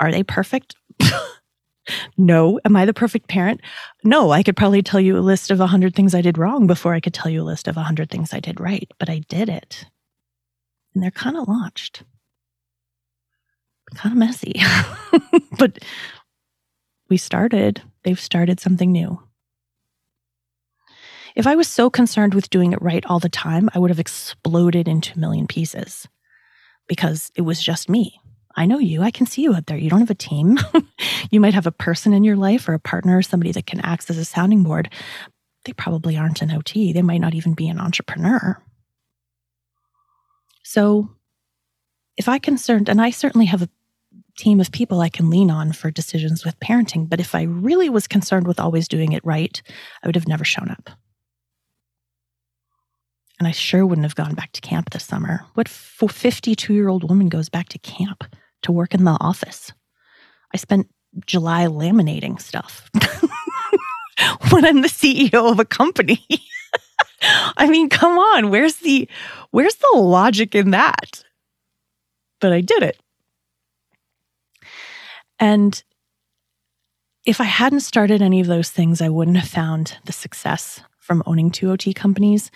Are 0.00 0.10
they 0.10 0.24
perfect? 0.24 0.74
no. 2.18 2.58
Am 2.64 2.74
I 2.74 2.84
the 2.84 2.94
perfect 2.94 3.28
parent? 3.28 3.60
No. 4.02 4.32
I 4.32 4.42
could 4.42 4.56
probably 4.56 4.82
tell 4.82 4.98
you 4.98 5.16
a 5.16 5.20
list 5.20 5.52
of 5.52 5.60
100 5.60 5.94
things 5.94 6.16
I 6.16 6.20
did 6.20 6.36
wrong 6.36 6.66
before 6.66 6.94
I 6.94 7.00
could 7.00 7.14
tell 7.14 7.30
you 7.30 7.42
a 7.42 7.44
list 7.44 7.68
of 7.68 7.76
100 7.76 8.10
things 8.10 8.34
I 8.34 8.40
did 8.40 8.58
right, 8.58 8.90
but 8.98 9.08
I 9.08 9.20
did 9.28 9.48
it. 9.48 9.86
And 10.96 11.02
they're 11.02 11.10
kind 11.10 11.36
of 11.36 11.46
launched. 11.46 12.04
Kind 13.96 14.14
of 14.14 14.18
messy. 14.18 14.54
but 15.58 15.78
we 17.10 17.18
started, 17.18 17.82
they've 18.02 18.18
started 18.18 18.60
something 18.60 18.90
new. 18.90 19.22
If 21.34 21.46
I 21.46 21.54
was 21.54 21.68
so 21.68 21.90
concerned 21.90 22.32
with 22.32 22.48
doing 22.48 22.72
it 22.72 22.80
right 22.80 23.04
all 23.04 23.18
the 23.18 23.28
time, 23.28 23.68
I 23.74 23.78
would 23.78 23.90
have 23.90 24.00
exploded 24.00 24.88
into 24.88 25.12
a 25.14 25.18
million 25.18 25.46
pieces 25.46 26.08
because 26.88 27.30
it 27.36 27.42
was 27.42 27.62
just 27.62 27.90
me. 27.90 28.18
I 28.56 28.64
know 28.64 28.78
you. 28.78 29.02
I 29.02 29.10
can 29.10 29.26
see 29.26 29.42
you 29.42 29.54
out 29.54 29.66
there. 29.66 29.76
You 29.76 29.90
don't 29.90 30.00
have 30.00 30.08
a 30.08 30.14
team. 30.14 30.56
you 31.30 31.40
might 31.40 31.52
have 31.52 31.66
a 31.66 31.72
person 31.72 32.14
in 32.14 32.24
your 32.24 32.36
life 32.36 32.70
or 32.70 32.72
a 32.72 32.78
partner 32.78 33.18
or 33.18 33.22
somebody 33.22 33.52
that 33.52 33.66
can 33.66 33.82
act 33.82 34.08
as 34.08 34.16
a 34.16 34.24
sounding 34.24 34.62
board. 34.62 34.90
They 35.66 35.74
probably 35.74 36.16
aren't 36.16 36.40
an 36.40 36.52
OT. 36.52 36.94
They 36.94 37.02
might 37.02 37.20
not 37.20 37.34
even 37.34 37.52
be 37.52 37.68
an 37.68 37.78
entrepreneur. 37.78 38.58
So, 40.68 41.08
if 42.16 42.28
I 42.28 42.40
concerned, 42.40 42.88
and 42.88 43.00
I 43.00 43.10
certainly 43.10 43.46
have 43.46 43.62
a 43.62 43.68
team 44.36 44.58
of 44.58 44.72
people 44.72 45.00
I 45.00 45.08
can 45.08 45.30
lean 45.30 45.48
on 45.48 45.72
for 45.72 45.92
decisions 45.92 46.44
with 46.44 46.58
parenting, 46.58 47.08
but 47.08 47.20
if 47.20 47.36
I 47.36 47.42
really 47.42 47.88
was 47.88 48.08
concerned 48.08 48.48
with 48.48 48.58
always 48.58 48.88
doing 48.88 49.12
it 49.12 49.24
right, 49.24 49.62
I 50.02 50.08
would 50.08 50.16
have 50.16 50.26
never 50.26 50.44
shown 50.44 50.68
up. 50.68 50.90
And 53.38 53.46
I 53.46 53.52
sure 53.52 53.86
wouldn't 53.86 54.04
have 54.04 54.16
gone 54.16 54.34
back 54.34 54.50
to 54.52 54.60
camp 54.60 54.90
this 54.90 55.04
summer. 55.04 55.46
What 55.54 55.68
52 55.68 56.74
year 56.74 56.88
old 56.88 57.08
woman 57.08 57.28
goes 57.28 57.48
back 57.48 57.68
to 57.68 57.78
camp 57.78 58.24
to 58.62 58.72
work 58.72 58.92
in 58.92 59.04
the 59.04 59.16
office? 59.20 59.72
I 60.52 60.56
spent 60.56 60.88
July 61.26 61.66
laminating 61.66 62.40
stuff 62.40 62.90
when 64.50 64.64
I'm 64.64 64.82
the 64.82 64.88
CEO 64.88 65.48
of 65.48 65.60
a 65.60 65.64
company. 65.64 66.26
I 67.56 67.68
mean, 67.68 67.88
come 67.88 68.18
on, 68.18 68.50
where's 68.50 68.76
the 68.76 69.08
where's 69.50 69.76
the 69.76 69.98
logic 69.98 70.54
in 70.54 70.70
that? 70.70 71.24
But 72.40 72.52
I 72.52 72.60
did 72.60 72.82
it. 72.82 73.00
And 75.38 75.82
if 77.24 77.40
I 77.40 77.44
hadn't 77.44 77.80
started 77.80 78.22
any 78.22 78.40
of 78.40 78.46
those 78.46 78.70
things, 78.70 79.00
I 79.00 79.08
wouldn't 79.08 79.36
have 79.36 79.48
found 79.48 79.98
the 80.04 80.12
success 80.12 80.80
from 80.98 81.22
owning 81.26 81.50
two 81.50 81.70
OT 81.70 81.92
companies 81.92 82.50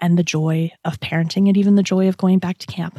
and 0.00 0.18
the 0.18 0.22
joy 0.22 0.70
of 0.84 1.00
parenting 1.00 1.48
and 1.48 1.56
even 1.56 1.74
the 1.74 1.82
joy 1.82 2.08
of 2.08 2.16
going 2.16 2.38
back 2.38 2.58
to 2.58 2.66
camp. 2.66 2.98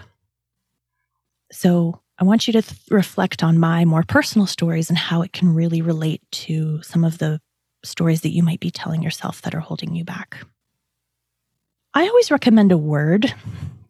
So 1.52 2.02
I 2.17 2.23
want 2.23 2.47
you 2.47 2.54
to 2.54 2.62
th- 2.62 2.80
reflect 2.89 3.43
on 3.43 3.60
my 3.60 3.86
more 3.86 4.04
personal 4.04 4.47
stories 4.47 4.89
and 4.89 4.97
how 4.97 5.21
it 5.21 5.34
can 5.34 5.54
really 5.54 5.82
relate 5.82 6.21
to 6.32 6.82
some 6.84 7.04
of 7.04 7.17
the 7.17 7.39
stories 7.84 8.21
that 8.21 8.34
you 8.34 8.43
might 8.43 8.60
be 8.60 8.71
telling 8.71 9.02
yourself 9.02 9.41
that 9.41 9.56
are 9.56 9.60
holding 9.60 9.95
you 9.95 10.06
back. 10.06 10.45
I 11.95 12.08
always 12.08 12.32
recommend 12.32 12.71
a 12.71 12.77
word 12.77 13.32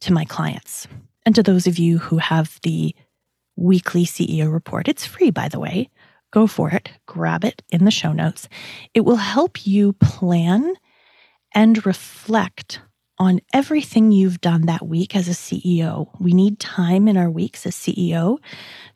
to 0.01 0.11
my 0.11 0.25
clients 0.25 0.87
and 1.25 1.33
to 1.35 1.43
those 1.43 1.67
of 1.67 1.77
you 1.77 1.99
who 1.99 2.17
have 2.17 2.59
the 2.61 2.93
weekly 3.55 4.05
CEO 4.05 4.51
report. 4.51 4.89
It's 4.89 5.05
free, 5.05 5.31
by 5.31 5.47
the 5.47 5.59
way. 5.59 5.89
Go 6.31 6.45
for 6.45 6.69
it, 6.69 6.89
grab 7.05 7.45
it 7.45 7.61
in 7.69 7.85
the 7.85 7.91
show 7.91 8.11
notes. 8.11 8.49
It 8.93 9.05
will 9.05 9.15
help 9.15 9.65
you 9.65 9.93
plan 9.93 10.73
and 11.55 11.85
reflect 11.85 12.81
on 13.19 13.39
everything 13.53 14.11
you've 14.11 14.41
done 14.41 14.63
that 14.63 14.85
week 14.85 15.15
as 15.15 15.29
a 15.29 15.31
CEO. 15.31 16.09
We 16.19 16.33
need 16.33 16.59
time 16.59 17.07
in 17.07 17.15
our 17.15 17.31
weeks 17.31 17.65
as 17.65 17.73
CEO 17.73 18.39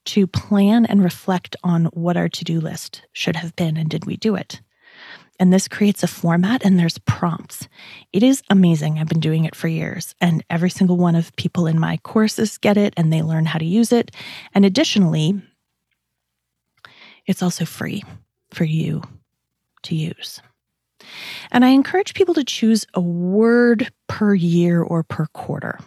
to 0.06 0.28
plan 0.28 0.86
and 0.86 1.02
reflect 1.02 1.56
on 1.64 1.86
what 1.94 2.18
our 2.18 2.28
to 2.28 2.44
do 2.44 2.60
list 2.60 3.04
should 3.14 3.38
have 3.38 3.56
been 3.56 3.78
and 3.78 3.90
did 3.90 4.04
we 4.06 4.18
do 4.18 4.36
it. 4.36 4.60
And 5.40 5.54
this 5.54 5.68
creates 5.68 6.04
a 6.04 6.08
format 6.08 6.66
and 6.66 6.80
there's 6.80 6.98
prompts. 7.00 7.68
It 8.12 8.24
is 8.24 8.42
amazing. 8.50 8.98
I've 8.98 9.08
been 9.08 9.20
doing 9.20 9.46
it 9.46 9.56
for 9.56 9.68
years, 9.68 10.16
and 10.20 10.44
every 10.50 10.70
single 10.70 10.98
one 10.98 11.16
of 11.16 11.36
people 11.36 11.68
in 11.68 11.80
my 11.80 11.98
courses 11.98 12.58
get 12.58 12.78
it 12.78 12.94
and 12.98 13.14
they 13.14 13.22
learn 13.22 13.46
how 13.46 13.60
to 13.60 13.66
use 13.66 13.92
it. 13.92 14.12
And 14.54 14.66
additionally, 14.66 15.42
it's 17.28 17.44
also 17.44 17.66
free 17.66 18.04
for 18.52 18.64
you 18.64 19.04
to 19.84 19.96
use. 19.96 20.42
And 21.52 21.64
I 21.64 21.70
encourage 21.70 22.14
people 22.14 22.34
to 22.34 22.44
choose 22.44 22.86
a 22.94 23.02
word 23.02 23.92
per 24.08 24.34
year 24.34 24.82
or 24.82 25.04
per 25.04 25.28
quarter. 25.28 25.80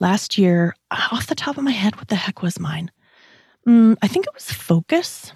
Last 0.00 0.36
year, 0.36 0.74
off 0.90 1.26
the 1.26 1.34
top 1.34 1.56
of 1.56 1.64
my 1.64 1.70
head, 1.70 1.96
what 1.96 2.08
the 2.08 2.16
heck 2.16 2.42
was 2.42 2.58
mine? 2.58 2.90
Mm, 3.66 3.96
I 4.02 4.08
think 4.08 4.26
it 4.26 4.34
was 4.34 4.50
focus. 4.50 5.32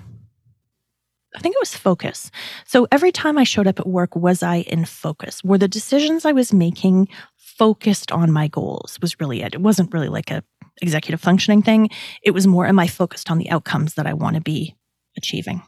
I 1.36 1.40
think 1.40 1.54
it 1.54 1.60
was 1.60 1.76
focus. 1.76 2.30
So 2.64 2.88
every 2.90 3.12
time 3.12 3.36
I 3.36 3.44
showed 3.44 3.66
up 3.66 3.78
at 3.78 3.86
work, 3.86 4.16
was 4.16 4.42
I 4.42 4.56
in 4.56 4.86
focus? 4.86 5.44
Were 5.44 5.58
the 5.58 5.68
decisions 5.68 6.24
I 6.24 6.32
was 6.32 6.52
making 6.52 7.08
focused 7.36 8.10
on 8.10 8.32
my 8.32 8.48
goals? 8.48 8.98
Was 9.02 9.20
really 9.20 9.42
it. 9.42 9.54
It 9.54 9.60
wasn't 9.60 9.92
really 9.92 10.08
like 10.08 10.30
a 10.30 10.42
executive 10.80 11.20
functioning 11.20 11.62
thing. 11.62 11.90
It 12.22 12.32
was 12.32 12.46
more, 12.46 12.66
am 12.66 12.78
I 12.78 12.86
focused 12.86 13.30
on 13.30 13.38
the 13.38 13.50
outcomes 13.50 13.94
that 13.94 14.06
I 14.06 14.14
want 14.14 14.36
to 14.36 14.42
be 14.42 14.76
achieving? 15.16 15.62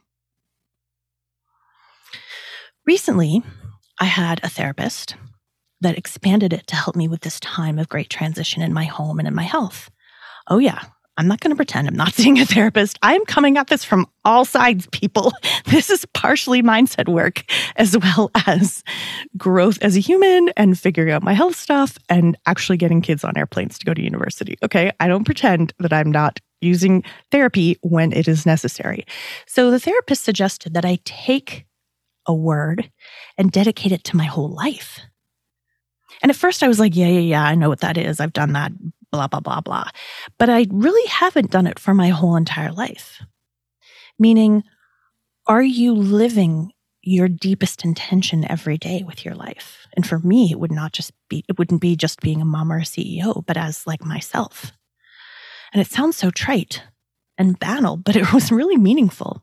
Recently, 2.87 3.43
I 4.01 4.07
had 4.07 4.41
a 4.43 4.49
therapist 4.49 5.17
that 5.81 5.99
expanded 5.99 6.53
it 6.53 6.67
to 6.69 6.77
help 6.77 6.97
me 6.97 7.09
with 7.09 7.21
this 7.21 7.39
time 7.41 7.79
of 7.79 7.89
great 7.89 8.11
transition 8.11 8.63
in 8.63 8.73
my 8.73 8.85
home 8.85 9.19
and 9.19 9.29
in 9.29 9.35
my 9.35 9.43
health. 9.43 9.91
Oh, 10.49 10.59
yeah. 10.59 10.85
I'm 11.19 11.27
not 11.27 11.41
going 11.41 11.51
to 11.51 11.57
pretend 11.57 11.89
I'm 11.89 11.97
not 11.97 12.15
seeing 12.15 12.39
a 12.39 12.47
therapist. 12.47 12.99
I'm 13.03 13.25
coming 13.27 13.59
at 13.59 13.67
this 13.67 13.85
from 13.85 14.07
all 14.25 14.45
sides, 14.45 14.87
people. 14.93 15.33
This 15.67 15.91
is 15.91 16.07
partially 16.15 16.63
mindset 16.63 17.09
work 17.09 17.45
as 17.77 17.97
well 17.99 18.31
as 18.47 18.83
growth 19.37 19.77
as 19.83 19.97
a 19.97 20.01
human 20.01 20.49
and 20.57 20.79
figuring 20.79 21.13
out 21.13 21.23
my 21.23 21.35
health 21.35 21.57
stuff 21.57 21.99
and 22.09 22.39
actually 22.47 22.79
getting 22.79 23.03
kids 23.03 23.23
on 23.23 23.37
airplanes 23.37 23.79
to 23.79 23.85
go 23.85 23.93
to 23.93 24.03
university. 24.03 24.57
Okay. 24.63 24.91
I 24.99 25.09
don't 25.09 25.25
pretend 25.25 25.75
that 25.79 25.93
I'm 25.93 26.11
not 26.11 26.41
using 26.63 27.05
therapy 27.31 27.77
when 27.83 28.13
it 28.13 28.29
is 28.29 28.47
necessary. 28.47 29.05
So 29.47 29.71
the 29.71 29.79
therapist 29.79 30.25
suggested 30.25 30.73
that 30.73 30.87
I 30.87 31.01
take 31.05 31.67
a 32.27 32.35
word 32.35 32.91
and 33.37 33.53
dedicate 33.53 33.93
it 33.93 34.05
to 34.05 34.17
my 34.17 34.25
whole 34.25 34.49
life. 34.49 35.01
And 36.23 36.31
at 36.31 36.37
first 36.37 36.63
I 36.63 36.69
was 36.69 36.81
like, 36.81 36.97
yeah, 36.97 37.09
yeah, 37.09 37.21
yeah, 37.21 37.45
I 37.45 37.55
know 37.55 37.69
what 37.69 37.81
that 37.81 37.99
is. 37.99 38.21
I've 38.21 38.33
done 38.33 38.53
that, 38.53 38.73
blah, 39.13 39.27
blah, 39.27 39.41
blah, 39.41 39.61
blah. 39.61 39.89
But 40.39 40.51
I 40.51 40.67
really 40.71 41.07
haven't 41.09 41.51
done 41.51 41.67
it 41.67 41.79
for 41.79 41.95
my 41.95 42.09
whole 42.09 42.37
entire 42.37 42.73
life. 42.73 43.23
Meaning, 44.19 44.65
are 45.47 45.63
you 45.63 45.95
living 45.95 46.73
your 47.03 47.29
deepest 47.29 47.85
intention 47.85 48.45
every 48.51 48.77
day 48.77 49.03
with 49.07 49.25
your 49.25 49.35
life? 49.35 49.87
And 49.95 50.07
for 50.07 50.19
me, 50.19 50.51
it 50.51 50.61
would 50.61 50.73
not 50.73 50.93
just 50.93 51.13
be, 51.29 51.45
it 51.49 51.59
wouldn't 51.59 51.81
be 51.81 51.97
just 51.97 52.21
being 52.21 52.43
a 52.43 52.45
mom 52.45 52.73
or 52.73 52.79
a 52.79 52.83
CEO, 52.83 53.45
but 53.47 53.57
as 53.57 53.87
like 53.87 54.05
myself. 54.05 54.73
And 55.73 55.81
it 55.81 55.91
sounds 55.91 56.17
so 56.17 56.31
trite 56.31 56.83
and 57.37 57.59
banal, 57.59 57.97
but 57.97 58.17
it 58.17 58.33
was 58.35 58.53
really 58.53 58.77
meaningful. 58.77 59.43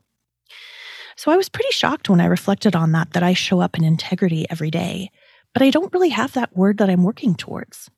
So 1.16 1.32
I 1.32 1.36
was 1.36 1.48
pretty 1.48 1.70
shocked 1.70 2.10
when 2.10 2.20
I 2.20 2.26
reflected 2.26 2.76
on 2.76 2.92
that, 2.92 3.12
that 3.12 3.22
I 3.22 3.32
show 3.32 3.60
up 3.60 3.78
in 3.78 3.84
integrity 3.84 4.46
every 4.50 4.70
day, 4.70 5.10
but 5.54 5.62
I 5.62 5.70
don't 5.70 5.92
really 5.92 6.10
have 6.10 6.34
that 6.34 6.54
word 6.54 6.78
that 6.78 6.90
I'm 6.90 7.02
working 7.02 7.34
towards. 7.34 7.90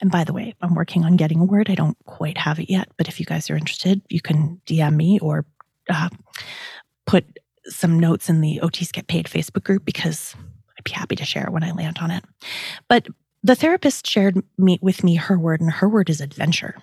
And 0.00 0.10
by 0.10 0.24
the 0.24 0.32
way, 0.32 0.54
I'm 0.60 0.74
working 0.74 1.04
on 1.04 1.16
getting 1.16 1.40
a 1.40 1.44
word. 1.44 1.70
I 1.70 1.74
don't 1.74 1.96
quite 2.04 2.36
have 2.38 2.58
it 2.58 2.70
yet, 2.70 2.88
but 2.96 3.08
if 3.08 3.18
you 3.18 3.26
guys 3.26 3.48
are 3.48 3.56
interested, 3.56 4.02
you 4.08 4.20
can 4.20 4.60
DM 4.66 4.94
me 4.94 5.18
or 5.20 5.46
uh, 5.88 6.10
put 7.06 7.24
some 7.66 7.98
notes 7.98 8.28
in 8.28 8.40
the 8.40 8.60
OTs 8.62 8.92
Get 8.92 9.06
Paid 9.06 9.26
Facebook 9.26 9.64
group 9.64 9.84
because 9.84 10.34
I'd 10.76 10.84
be 10.84 10.92
happy 10.92 11.16
to 11.16 11.24
share 11.24 11.48
when 11.50 11.64
I 11.64 11.72
land 11.72 11.98
on 12.00 12.10
it. 12.10 12.24
But 12.88 13.08
the 13.42 13.54
therapist 13.54 14.06
shared 14.06 14.42
me, 14.58 14.78
with 14.82 15.02
me 15.02 15.14
her 15.16 15.38
word, 15.38 15.60
and 15.60 15.70
her 15.70 15.88
word 15.88 16.10
is 16.10 16.20
adventure. 16.20 16.76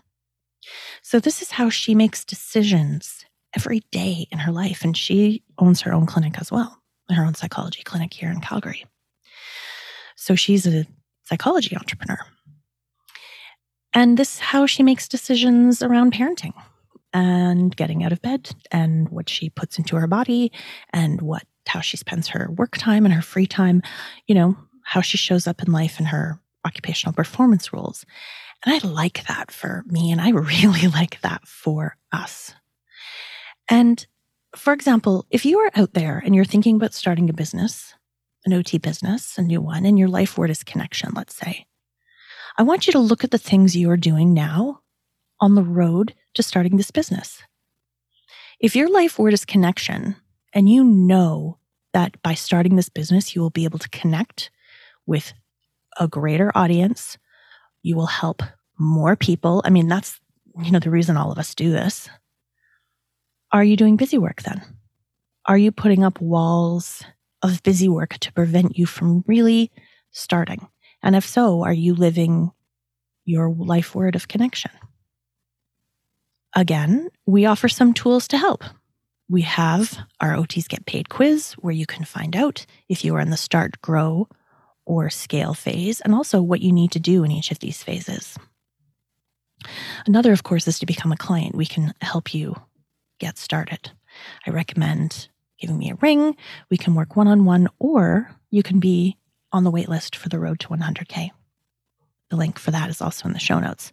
So 1.01 1.19
this 1.19 1.41
is 1.41 1.51
how 1.51 1.69
she 1.69 1.93
makes 1.93 2.25
decisions 2.25 3.25
every 3.55 3.81
day 3.91 4.27
in 4.31 4.39
her 4.39 4.51
life. 4.51 4.83
And 4.83 4.95
she 4.97 5.43
owns 5.57 5.81
her 5.81 5.93
own 5.93 6.05
clinic 6.05 6.39
as 6.39 6.51
well, 6.51 6.81
her 7.09 7.23
own 7.23 7.35
psychology 7.35 7.83
clinic 7.83 8.13
here 8.13 8.31
in 8.31 8.41
Calgary. 8.41 8.85
So 10.15 10.35
she's 10.35 10.65
a 10.65 10.85
psychology 11.25 11.75
entrepreneur. 11.75 12.19
And 13.93 14.17
this 14.17 14.39
how 14.39 14.65
she 14.65 14.83
makes 14.83 15.07
decisions 15.07 15.83
around 15.83 16.13
parenting 16.13 16.53
and 17.13 17.75
getting 17.75 18.03
out 18.03 18.11
of 18.11 18.21
bed 18.21 18.49
and 18.71 19.09
what 19.09 19.29
she 19.29 19.49
puts 19.49 19.77
into 19.77 19.95
her 19.95 20.07
body 20.07 20.51
and 20.91 21.21
what 21.21 21.43
how 21.67 21.79
she 21.79 21.95
spends 21.95 22.27
her 22.27 22.49
work 22.57 22.77
time 22.77 23.05
and 23.05 23.13
her 23.13 23.21
free 23.21 23.47
time, 23.47 23.81
you 24.27 24.35
know, 24.35 24.57
how 24.83 25.01
she 25.01 25.17
shows 25.17 25.47
up 25.47 25.61
in 25.63 25.71
life 25.71 25.97
and 25.97 26.07
her 26.07 26.39
occupational 26.65 27.13
performance 27.13 27.71
rules. 27.71 28.05
And 28.65 28.73
I 28.73 28.85
like 28.85 29.25
that 29.27 29.51
for 29.51 29.83
me 29.87 30.11
and 30.11 30.19
I 30.19 30.29
really 30.31 30.87
like 30.87 31.21
that 31.21 31.47
for 31.47 31.95
us. 32.11 32.53
And 33.69 34.05
for 34.55 34.73
example, 34.73 35.25
if 35.29 35.45
you 35.45 35.59
are 35.59 35.71
out 35.75 35.93
there 35.93 36.21
and 36.23 36.35
you're 36.35 36.45
thinking 36.45 36.75
about 36.75 36.93
starting 36.93 37.29
a 37.29 37.33
business, 37.33 37.93
an 38.45 38.53
OT 38.53 38.77
business, 38.77 39.37
a 39.37 39.41
new 39.41 39.61
one, 39.61 39.85
and 39.85 39.97
your 39.97 40.09
life 40.09 40.37
word 40.37 40.49
is 40.49 40.63
connection, 40.63 41.11
let's 41.15 41.35
say. 41.35 41.65
I 42.57 42.63
want 42.63 42.85
you 42.85 42.93
to 42.93 42.99
look 42.99 43.23
at 43.23 43.31
the 43.31 43.37
things 43.37 43.75
you 43.75 43.89
are 43.89 43.97
doing 43.97 44.33
now 44.33 44.81
on 45.39 45.55
the 45.55 45.63
road 45.63 46.13
to 46.35 46.43
starting 46.43 46.77
this 46.77 46.91
business. 46.91 47.41
If 48.59 48.75
your 48.75 48.89
life 48.89 49.17
word 49.17 49.33
is 49.33 49.45
connection, 49.45 50.15
and 50.53 50.69
you 50.69 50.83
know 50.83 51.57
that 51.93 52.21
by 52.21 52.35
starting 52.35 52.75
this 52.75 52.89
business, 52.89 53.35
you 53.35 53.41
will 53.41 53.49
be 53.49 53.65
able 53.65 53.79
to 53.79 53.89
connect 53.89 54.51
with 55.05 55.33
a 55.99 56.07
greater 56.07 56.51
audience, 56.55 57.17
you 57.81 57.95
will 57.95 58.05
help 58.05 58.41
more 58.77 59.15
people. 59.15 59.61
I 59.65 59.69
mean, 59.69 59.87
that's, 59.87 60.19
you 60.61 60.71
know, 60.71 60.79
the 60.79 60.91
reason 60.91 61.17
all 61.17 61.31
of 61.31 61.37
us 61.37 61.55
do 61.55 61.71
this. 61.71 62.09
Are 63.51 63.63
you 63.63 63.75
doing 63.75 63.97
busy 63.97 64.17
work 64.17 64.43
then? 64.43 64.63
Are 65.45 65.57
you 65.57 65.71
putting 65.71 66.03
up 66.03 66.21
walls 66.21 67.03
of 67.41 67.61
busy 67.63 67.89
work 67.89 68.17
to 68.19 68.33
prevent 68.33 68.77
you 68.77 68.85
from 68.85 69.23
really 69.27 69.71
starting? 70.11 70.67
And 71.03 71.15
if 71.15 71.27
so, 71.27 71.63
are 71.63 71.73
you 71.73 71.93
living 71.93 72.51
your 73.25 73.49
life 73.49 73.93
word 73.93 74.15
of 74.15 74.27
connection? 74.27 74.71
Again, 76.55 77.09
we 77.25 77.45
offer 77.45 77.67
some 77.67 77.93
tools 77.93 78.27
to 78.29 78.37
help. 78.37 78.63
We 79.29 79.41
have 79.41 79.97
our 80.21 80.33
OTs 80.33 80.67
Get 80.67 80.85
Paid 80.85 81.09
quiz 81.09 81.53
where 81.53 81.73
you 81.73 81.85
can 81.85 82.05
find 82.05 82.35
out 82.35 82.65
if 82.87 83.03
you 83.03 83.15
are 83.15 83.21
in 83.21 83.31
the 83.31 83.37
start, 83.37 83.81
grow, 83.81 84.27
or 84.85 85.09
scale 85.09 85.53
phase, 85.53 86.01
and 86.01 86.13
also 86.13 86.41
what 86.41 86.61
you 86.61 86.71
need 86.71 86.91
to 86.91 86.99
do 86.99 87.23
in 87.23 87.31
each 87.31 87.51
of 87.51 87.59
these 87.59 87.81
phases. 87.81 88.37
Another, 90.05 90.31
of 90.31 90.43
course, 90.43 90.67
is 90.67 90.79
to 90.79 90.85
become 90.85 91.11
a 91.11 91.17
client. 91.17 91.55
We 91.55 91.65
can 91.65 91.93
help 92.01 92.33
you 92.33 92.55
get 93.19 93.37
started. 93.37 93.91
I 94.45 94.51
recommend 94.51 95.29
giving 95.59 95.77
me 95.77 95.91
a 95.91 95.95
ring. 95.95 96.35
We 96.69 96.77
can 96.77 96.95
work 96.95 97.15
one 97.15 97.27
on 97.27 97.45
one, 97.45 97.69
or 97.79 98.29
you 98.51 98.61
can 98.61 98.79
be 98.79 99.17
on 99.53 99.63
the 99.63 99.71
wait 99.71 99.87
list 99.87 100.15
for 100.15 100.27
the 100.27 100.39
road 100.39 100.59
to 100.59 100.67
100K. 100.69 101.29
The 102.29 102.35
link 102.35 102.57
for 102.57 102.71
that 102.71 102.89
is 102.89 102.99
also 102.99 103.27
in 103.27 103.33
the 103.33 103.39
show 103.39 103.59
notes. 103.59 103.91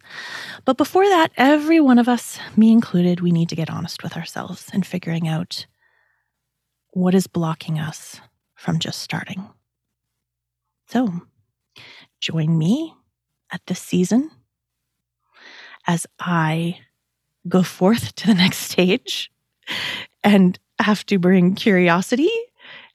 But 0.65 0.75
before 0.75 1.07
that, 1.07 1.31
every 1.37 1.79
one 1.79 1.99
of 1.99 2.09
us, 2.09 2.39
me 2.57 2.71
included, 2.71 3.21
we 3.21 3.31
need 3.31 3.49
to 3.49 3.55
get 3.55 3.69
honest 3.69 4.01
with 4.01 4.17
ourselves 4.17 4.67
and 4.73 4.85
figuring 4.85 5.27
out 5.27 5.67
what 6.89 7.13
is 7.13 7.27
blocking 7.27 7.79
us 7.79 8.19
from 8.55 8.79
just 8.79 8.99
starting. 8.99 9.47
So, 10.87 11.21
join 12.19 12.57
me 12.57 12.95
at 13.51 13.65
this 13.67 13.79
season 13.79 14.31
as 15.87 16.07
I 16.19 16.79
go 17.47 17.63
forth 17.63 18.15
to 18.15 18.27
the 18.27 18.33
next 18.33 18.57
stage 18.57 19.31
and 20.23 20.57
have 20.79 21.05
to 21.07 21.19
bring 21.19 21.55
curiosity 21.55 22.31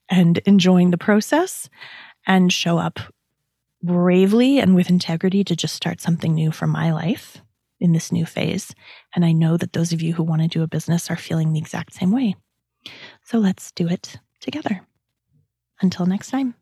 and 0.09 0.39
enjoying 0.39 0.91
the 0.91 0.99
process 0.99 1.69
and 2.27 2.53
show 2.53 2.79
up 2.79 2.99
bravely 3.83 4.59
and 4.59 4.75
with 4.75 4.91
integrity 4.91 5.45
to 5.45 5.57
just 5.57 5.75
start 5.75 6.01
something 6.01 6.35
new 6.35 6.51
for 6.51 6.67
my 6.67 6.93
life 6.93 7.41
in 7.79 7.93
this 7.93 8.11
new 8.11 8.27
phase. 8.27 8.75
And 9.15 9.25
I 9.25 9.33
know 9.33 9.57
that 9.57 9.73
those 9.73 9.93
of 9.93 10.03
you 10.03 10.15
who 10.15 10.23
want 10.23 10.43
to 10.43 10.49
do 10.49 10.63
a 10.63 10.69
business 10.69 11.11
are 11.11 11.17
feeling 11.17 11.53
the 11.53 11.59
exact 11.59 11.95
same 11.95 12.11
way. 12.11 12.35
So 13.23 13.39
let's 13.39 13.73
do 13.73 13.89
it 13.89 14.19
together. 14.41 14.83
Until 15.81 16.07
next 16.07 16.31
time. 16.31 16.55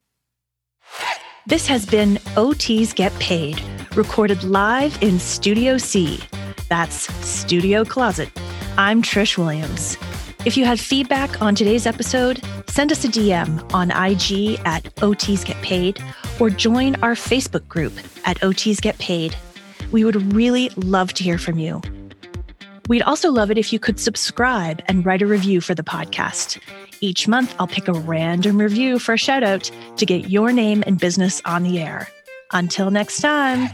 This 1.46 1.66
has 1.66 1.86
been 1.86 2.16
OTs 2.36 2.94
Get 2.94 3.12
Paid, 3.18 3.62
recorded 3.94 4.42
live 4.44 5.00
in 5.02 5.18
Studio 5.18 5.78
C. 5.78 6.20
That's 6.68 7.12
Studio 7.24 7.84
Closet. 7.84 8.30
I'm 8.76 9.02
Trish 9.02 9.38
Williams. 9.38 9.96
If 10.44 10.58
you 10.58 10.66
have 10.66 10.78
feedback 10.78 11.40
on 11.40 11.54
today's 11.54 11.86
episode, 11.86 12.42
send 12.68 12.92
us 12.92 13.02
a 13.02 13.08
DM 13.08 13.72
on 13.72 13.90
IG 13.90 14.60
at 14.66 14.84
OTs 14.96 15.42
Get 15.42 15.56
Paid 15.62 16.04
or 16.38 16.50
join 16.50 16.96
our 16.96 17.14
Facebook 17.14 17.66
group 17.66 17.94
at 18.26 18.38
OTs 18.40 18.78
Get 18.78 18.98
Paid. 18.98 19.34
We 19.90 20.04
would 20.04 20.34
really 20.34 20.68
love 20.76 21.14
to 21.14 21.24
hear 21.24 21.38
from 21.38 21.58
you. 21.58 21.80
We'd 22.88 23.00
also 23.00 23.30
love 23.30 23.50
it 23.50 23.56
if 23.56 23.72
you 23.72 23.78
could 23.78 23.98
subscribe 23.98 24.82
and 24.86 25.06
write 25.06 25.22
a 25.22 25.26
review 25.26 25.62
for 25.62 25.74
the 25.74 25.82
podcast. 25.82 26.60
Each 27.00 27.26
month, 27.26 27.54
I'll 27.58 27.66
pick 27.66 27.88
a 27.88 27.94
random 27.94 28.58
review 28.60 28.98
for 28.98 29.14
a 29.14 29.18
shout 29.18 29.42
out 29.42 29.70
to 29.96 30.04
get 30.04 30.28
your 30.28 30.52
name 30.52 30.84
and 30.86 31.00
business 31.00 31.40
on 31.46 31.62
the 31.62 31.80
air. 31.80 32.06
Until 32.52 32.90
next 32.90 33.22
time. 33.22 33.70